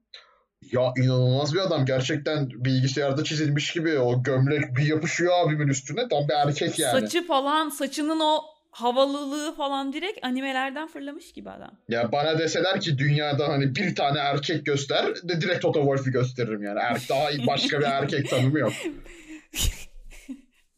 [0.73, 1.85] Ya inanılmaz bir adam.
[1.85, 3.99] Gerçekten bilgisayarda çizilmiş gibi.
[3.99, 6.09] O gömlek bir yapışıyor abimin üstüne.
[6.09, 7.01] Tam bir erkek yani.
[7.01, 11.71] Saçı falan, saçının o havalılığı falan direkt animelerden fırlamış gibi adam.
[11.89, 16.63] Ya bana deseler ki dünyada hani bir tane erkek göster de direkt Toto Wolff'u gösteririm
[16.63, 16.79] yani.
[16.81, 18.73] Er, daha başka bir erkek tanımı yok.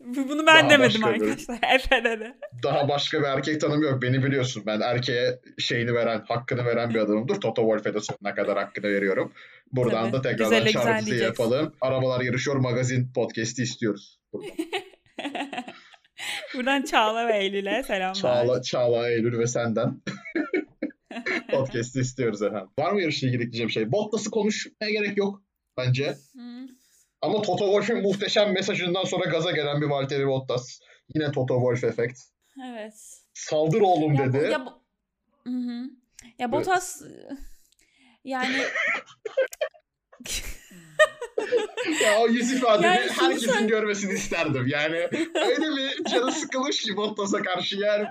[0.01, 1.59] Bunu ben daha demedim arkadaşlar.
[1.75, 2.33] Efe dedi.
[2.63, 4.03] Daha başka bir erkek tanımı yok.
[4.03, 4.63] Beni biliyorsun.
[4.67, 7.41] Ben erkeğe şeyini veren, hakkını veren bir adamımdır.
[7.41, 9.33] Toto Wolff'e de sonuna kadar hakkını veriyorum.
[9.73, 10.13] Buradan Tabii.
[10.13, 11.75] da tekrardan çağrımızı yapalım.
[11.81, 14.21] Arabalar Yarışıyor magazin podcast'i istiyoruz.
[16.55, 18.15] Buradan Çağla ve Eylül'e selamlar.
[18.15, 20.03] Çağla, Çağla, Eylül ve senden.
[21.51, 22.69] Podcast'ı istiyoruz efendim.
[22.79, 23.93] Var mı yarışla ilgili diyeceğim şey?
[23.93, 25.43] Bottas'ı konuşmaya gerek yok
[25.77, 26.15] bence.
[27.23, 30.81] Ama Toto Wolff'in muhteşem mesajından sonra gaza gelen bir Valtteri Bottas.
[31.15, 32.21] Yine Toto Wolff efekt.
[32.65, 32.95] Evet.
[33.35, 34.51] Saldır oğlum ya, dedi.
[34.53, 34.65] Ya,
[35.45, 35.91] hı hı.
[36.39, 37.03] ya Bottas
[38.25, 38.57] yani
[42.03, 44.67] ya o yüz ifadeni Yani herkesin söyle- görmesini isterdim.
[44.67, 44.97] Yani
[45.35, 48.07] öyle bir canı sıkılmış ki Bottas'a karşı yani.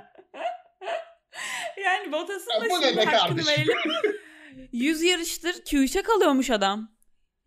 [1.84, 3.78] Yani Bottas'ın Ya da bu şimdi hakkını verelim.
[4.72, 6.92] 100 yarıştır Q3'e kalıyormuş adam.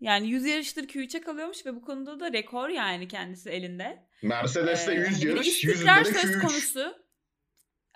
[0.01, 4.07] Yani 100 yarıştır Q3'e kalıyormuş ve bu konuda da rekor yani kendisi elinde.
[4.22, 6.41] Mercedes'te Ee, 100 yarış, istikrar 100'ünde de söz Q3.
[6.41, 6.95] konusu.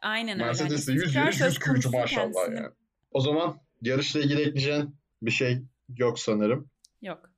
[0.03, 0.45] Aynen öyle.
[0.45, 2.57] Mercedes'te 100 istikrar yarış, söz 100 Q3 konusu maşallah kendisinin.
[2.57, 2.75] yani.
[3.11, 5.59] O zaman yarışla ilgili ekleyeceğin bir şey
[5.97, 6.71] yok sanırım.
[7.03, 7.31] Yok.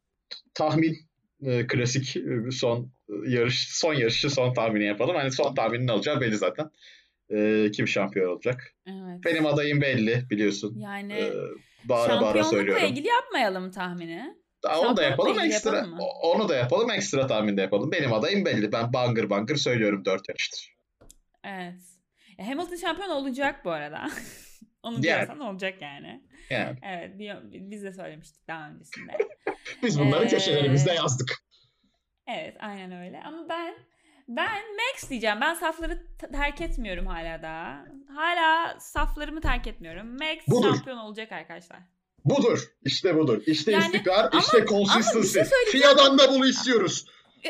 [0.54, 0.96] Tahmin
[1.42, 5.16] e, klasik e, son e, yarış son yarışı son tahmini yapalım.
[5.16, 6.70] Hani son tahminin ne olacağı belli zaten.
[7.30, 8.74] E, kim şampiyon olacak?
[8.86, 9.24] Evet.
[9.24, 10.78] Benim adayım belli biliyorsun.
[10.78, 11.32] Yani E,
[11.84, 12.84] bağıra bağıra söylüyorum.
[12.86, 14.38] ilgili yapmayalım tahmini.
[14.62, 15.76] Daha onu da yapalım ekstra.
[15.76, 17.92] yapalım Onu da yapalım ekstra tahmin de yapalım.
[17.92, 18.72] Benim adayım belli.
[18.72, 20.74] Ben bangır bangır söylüyorum 4 yarıştır.
[21.44, 21.80] Evet.
[22.38, 24.10] E, Hamilton şampiyon olacak bu arada.
[24.88, 25.02] Onu Yani.
[25.02, 26.22] diyorsan olacak yani.
[26.50, 29.12] Yani Evet bir- biz de söylemiştik daha öncesinde.
[29.82, 31.34] biz bunları Ee, köşelerimizde yazdık.
[32.26, 33.74] Evet aynen öyle ama ben
[34.28, 35.40] ben Max diyeceğim.
[35.40, 37.84] Ben safları terk etmiyorum hala daha.
[38.16, 40.08] Hala saflarımı terk etmiyorum.
[40.18, 40.74] Max Budur.
[40.74, 41.78] şampiyon olacak arkadaşlar.
[42.24, 42.64] Budur.
[42.84, 43.42] İşte budur.
[43.46, 45.38] İşte Yani- istikrar, ama- işte bir consistency.
[45.72, 45.80] şey.
[45.80, 47.06] FIA'dan da bunu istiyoruz.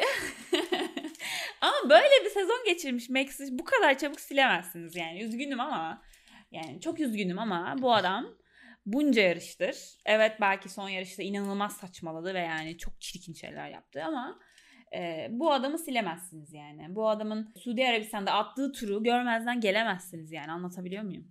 [1.60, 5.22] ama böyle bir sezon geçirmiş Max'i bu kadar çabuk silemezsiniz yani.
[5.22, 6.02] Üzgünüm ama
[6.52, 8.26] yani çok üzgünüm ama bu adam
[8.86, 9.76] bunca yarıştır.
[10.06, 14.38] Evet belki son yarışta inanılmaz saçmaladı ve yani çok çirkin şeyler yaptı ama
[14.96, 16.94] e, bu adamı silemezsiniz yani.
[16.94, 20.52] Bu adamın Suudi Arabistan'da attığı turu görmezden gelemezsiniz yani.
[20.52, 21.28] Anlatabiliyor muyum?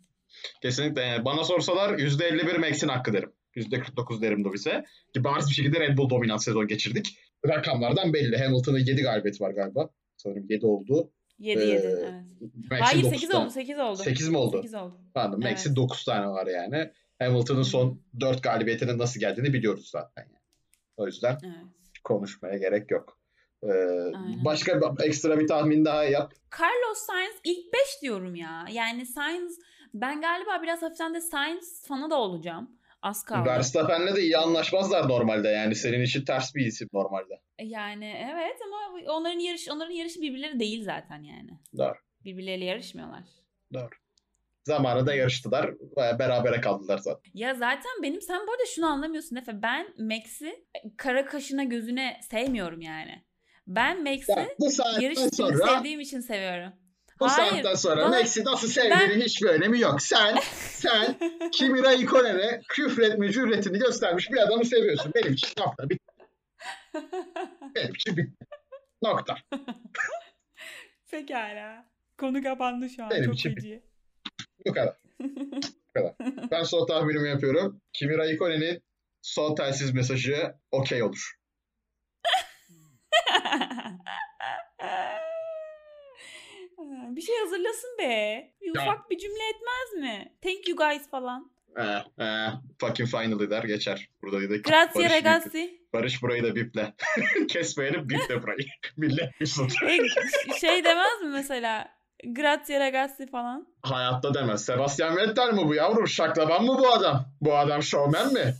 [0.61, 1.25] Kesinlikle.
[1.25, 3.33] Bana sorsalar %51 Max'in hakkı derim.
[3.55, 4.85] %49 derim Dovis'e.
[5.13, 7.19] Ki bariz bir şekilde Red Bull dominant sezon geçirdik.
[7.47, 8.37] Rakamlardan belli.
[8.37, 9.89] Hamilton'ın 7 galibiyeti var galiba.
[10.17, 11.11] Sanırım 7 oldu.
[11.39, 12.09] 7 Ee, 7 evet.
[12.71, 13.43] Max'in Hayır 9 8 tane.
[13.43, 13.95] oldu 8 oldu.
[13.97, 14.57] 8 mi oldu?
[14.57, 14.97] 8 oldu.
[15.13, 15.41] Pardon.
[15.41, 15.51] Evet.
[15.51, 16.91] Max'in 9 tane var yani.
[17.19, 20.21] Hamilton'ın son 4 galibiyetinin nasıl geldiğini biliyoruz zaten.
[20.23, 20.41] Yani.
[20.97, 21.55] O yüzden Evet.
[22.03, 23.17] konuşmaya gerek yok.
[23.63, 24.45] Ee, Aynen.
[24.45, 26.33] başka bir, ekstra bir tahmin daha yap.
[26.61, 28.65] Carlos Sainz ilk 5 diyorum ya.
[28.71, 29.59] Yani Sainz
[29.93, 32.71] ben galiba biraz hafiften de Sainz fanı da olacağım.
[33.01, 33.49] Az kaldı.
[33.49, 35.47] Verstappen'le de iyi anlaşmazlar normalde.
[35.47, 37.41] Yani senin için ters bir isim normalde.
[37.59, 41.49] Yani evet ama onların yarış onların yarışı birbirleri değil zaten yani.
[41.77, 41.95] Doğru.
[42.25, 43.23] Birbirleriyle yarışmıyorlar.
[43.73, 43.89] Doğru.
[44.63, 45.73] Zamanında yarıştılar.
[45.97, 47.31] Berabere kaldılar zaten.
[47.33, 49.61] Ya zaten benim sen bu arada şunu anlamıyorsun Efe.
[49.61, 50.65] Ben Max'i
[50.97, 53.23] kara kaşına gözüne sevmiyorum yani.
[53.67, 54.47] Ben Max'i Ya,
[55.01, 56.73] yarış sonra sevdiğim için seviyorum.
[57.19, 57.51] Bu Hayır.
[57.51, 60.01] saatten sonra bana- Max'i nasıl sevdiğinin hiçbir önemi yok.
[60.01, 61.15] Sen sen
[61.51, 65.11] Kimi Raikkonen'e küfretme cüretini göstermiş bir adamı seviyorsun.
[65.15, 65.89] Benim için nokta.
[65.89, 66.13] Bitti.
[67.75, 68.45] Benim için bitti.
[69.01, 69.37] Nokta.
[71.11, 71.85] Pekala.
[72.17, 73.09] Konu kapandı şu an.
[73.09, 73.83] Benim Çok için feci.
[74.67, 74.95] Bu kadar.
[75.19, 76.13] Bu kadar.
[76.51, 77.81] Ben son tahminimi yapıyorum.
[77.93, 78.83] Kimi Raikkonen'in
[79.21, 81.37] son telsiz mesajı okey olur.
[87.15, 88.43] bir şey hazırlasın be.
[88.61, 88.81] Bir Ya.
[88.81, 90.31] ufak bir cümle etmez mi?
[90.41, 91.51] Thank you guys falan.
[91.77, 92.47] Ee, ee,
[92.79, 94.09] fucking finally der geçer.
[94.21, 95.81] Burada da Grazie Barış, ragazzi.
[95.93, 96.93] Barış burayı da biple.
[97.47, 98.67] Kesmeyelim biple burayı.
[98.97, 99.71] Millet Mesut.
[99.83, 99.97] E,
[100.59, 101.87] şey demez mi mesela?
[102.25, 103.67] Grazie ragazzi falan.
[103.81, 104.65] Hayatta demez.
[104.65, 106.07] Sebastian Vettel mi bu yavrum?
[106.07, 107.25] Şaklaban mı bu adam?
[107.41, 108.53] Bu adam showman mi?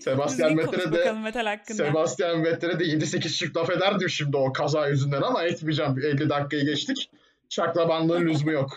[0.00, 1.14] Sebastian Vettel'e de.
[1.74, 5.98] Sebastian Vettel'e de 7-8 şık laf ederdim şimdi o kaza yüzünden ama etmeyeceğim.
[5.98, 7.10] 50 dakikayı geçtik.
[7.54, 8.70] Şaklabanlığın lüzumu yok.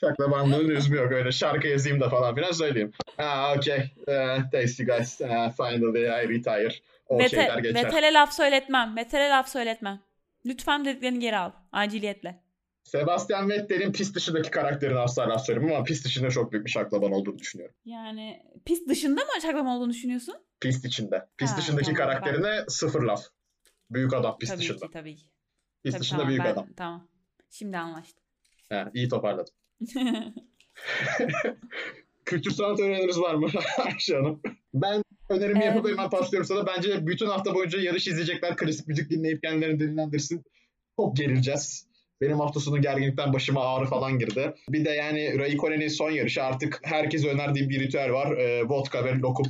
[0.00, 1.12] Şaklabanlığın lüzumu yok.
[1.12, 2.92] Öyle şarkı yazayım da falan filan söyleyeyim.
[3.16, 3.78] Ha okey.
[4.06, 5.20] Uh, thanks you guys.
[5.20, 6.74] Uh, finally I retire.
[7.08, 7.84] O şeyler Vete, geçer.
[7.84, 8.96] Vettel'e laf söyletmem.
[8.96, 10.00] Vettel'e laf söyletmem.
[10.46, 11.50] Lütfen dediklerini geri al.
[11.72, 12.40] Aciliyetle.
[12.84, 17.12] Sebastian Vettel'in pist dışındaki karakterini asla laf söylemem ama pist dışında çok büyük bir şaklaban
[17.12, 17.74] olduğunu düşünüyorum.
[17.84, 20.34] Yani pist dışında mı açıklama olduğunu düşünüyorsun?
[20.60, 21.26] Pist içinde.
[21.36, 23.22] Pist Ha, dışındaki tamam, karakterine sıfır laf.
[23.90, 24.86] Büyük adam pist tabii dışında.
[24.86, 25.24] ki tabii ki.
[25.84, 26.66] Pist Tabii, dışında tamam, büyük ben- adam.
[26.76, 27.07] Tamam.
[27.50, 28.24] Şimdi anlaştık.
[28.68, 29.54] He, iyi toparladım.
[32.24, 34.42] Kültür sanat öğrenimiz var mı Ayşe Hanım?
[34.74, 36.66] Ben önerimi yapıp Ee, hemen paslıyorum sana.
[36.66, 38.56] Bence bütün hafta boyunca yarış izleyecekler.
[38.56, 40.44] Klasik müzik dinleyip kendilerini dinlendirsin.
[40.96, 41.88] Çok gerileceğiz.
[42.20, 44.54] Benim hafta sonu gerginlikten başıma ağrı falan girdi.
[44.68, 48.36] Bir de yani Raikkonen'in son yarışı artık herkese önerdiğim bir ritüel var.
[48.36, 49.46] Ee, vodka ve lokum.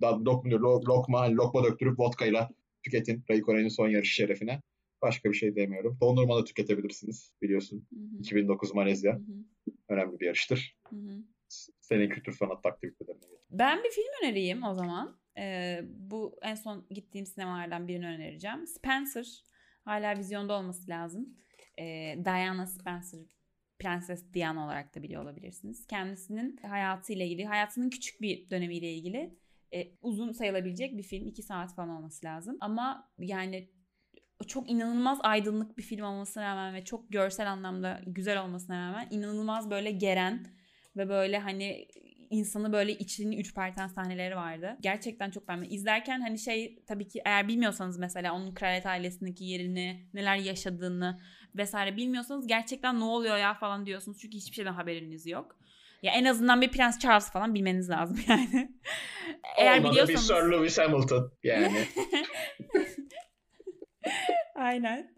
[0.00, 2.48] Da, lok, lo- lokma, lokma döktürüp vodkayla
[2.82, 4.60] tüketin Raikkonen'in son yarışı şerefine.
[5.02, 5.98] Başka bir şey demiyorum.
[6.00, 7.86] Dondurma da tüketebilirsiniz biliyorsun.
[7.94, 10.76] Hı hı, 2009 Malezya hı hı, önemli bir yarıştır.
[10.90, 11.22] hı hı.
[11.80, 13.22] Senin kültür sanat aktivitelerine.
[13.50, 15.18] Ben bir film önereyim o zaman.
[15.38, 18.66] Ee, bu en son gittiğim sinemalardan birini önereceğim.
[18.66, 19.42] Spencer.
[19.84, 21.36] Hala vizyonda olması lazım.
[21.78, 23.20] Ee, Diana Spencer.
[23.78, 25.86] Prenses Diana olarak da biliyor olabilirsiniz.
[25.86, 29.38] Kendisinin hayatıyla ilgili, hayatının küçük bir dönemiyle ilgili
[29.74, 31.26] E, uzun sayılabilecek bir film.
[31.26, 32.56] 2 saat falan olması lazım.
[32.60, 33.70] Ama yani
[34.46, 39.70] çok inanılmaz aydınlık bir film olmasına rağmen ve çok görsel anlamda güzel olmasına rağmen inanılmaz
[39.70, 40.46] böyle geren
[40.96, 41.88] ve böyle hani
[42.30, 44.76] insanı böyle içini üç parten sahneleri vardı.
[44.80, 45.68] Gerçekten çok beğendim.
[45.70, 51.20] İzlerken hani şey tabii ki eğer bilmiyorsanız mesela onun kraliyet ailesindeki yerini, neler yaşadığını
[51.56, 54.18] vesaire bilmiyorsanız gerçekten ne oluyor ya falan diyorsunuz.
[54.20, 55.58] Çünkü hiçbir şeyden haberiniz yok.
[56.02, 58.72] Ya en azından bir Prens Charles falan bilmeniz lazım yani.
[59.58, 60.30] eğer Olmadı biliyorsanız...
[60.30, 61.84] bir Sir Lewis Hamilton yani.
[64.54, 65.14] Aynen.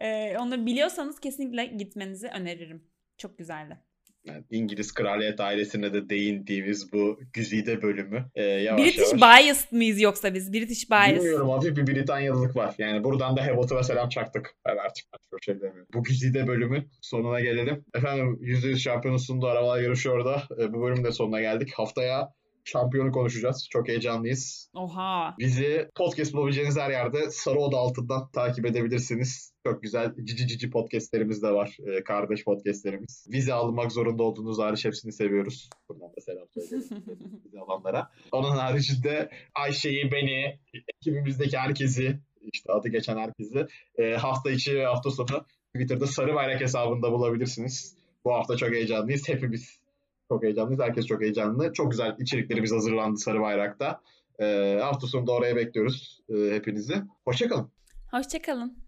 [0.00, 2.84] Ee, onları biliyorsanız kesinlikle gitmenizi öneririm.
[3.18, 3.78] Çok güzeldi
[4.28, 9.20] yani İngiliz kraliyet ailesine de değindiğimiz bu güzide bölümü e, yavaş British yavaş...
[9.20, 10.52] biased mıyız yoksa biz?
[10.52, 11.14] British bias.
[11.14, 12.74] Bilmiyorum hafif bir Britanyalılık var.
[12.78, 14.54] Yani buradan da Hamilton'a selam çaktık.
[14.66, 15.88] Ben artık başka şey demiyorum.
[15.94, 17.84] Bu güzide bölümü sonuna gelelim.
[17.94, 20.42] Efendim %100 şampiyonu sundu arabalar yarışı orada.
[20.58, 21.72] E, bu bölümün de sonuna geldik.
[21.74, 22.32] Haftaya
[22.68, 23.68] şampiyonu konuşacağız.
[23.70, 24.70] Çok heyecanlıyız.
[24.74, 25.34] Oha.
[25.38, 29.52] Bizi podcast bulabileceğiniz her yerde Sarı Oda altından takip edebilirsiniz.
[29.66, 31.76] Çok güzel cici cici podcastlerimiz de var.
[31.86, 33.26] Ee, kardeş podcastlerimiz.
[33.32, 35.70] Vize almak zorunda olduğunuz hariç hepsini seviyoruz.
[35.88, 38.10] Buradan da selam söyleyelim vize alanlara.
[38.32, 40.58] Onun haricinde Ayşe'yi, beni,
[40.96, 42.18] ekibimizdeki herkesi,
[42.52, 43.66] işte adı geçen herkesi
[43.98, 45.44] e, hafta içi ve hafta sonu
[45.74, 47.96] Twitter'da Sarı Bayrak hesabında bulabilirsiniz.
[48.24, 49.28] Bu hafta çok heyecanlıyız.
[49.28, 49.80] Hepimiz
[50.28, 50.80] çok heyecanlıyız.
[50.80, 51.72] Herkes çok heyecanlı.
[51.72, 54.00] Çok güzel içeriklerimiz hazırlandı Sarı Bayrak'ta.
[54.40, 56.94] E, hafta sonunda oraya bekliyoruz e, hepinizi.
[57.24, 57.70] Hoşçakalın.
[58.10, 58.87] Hoşçakalın.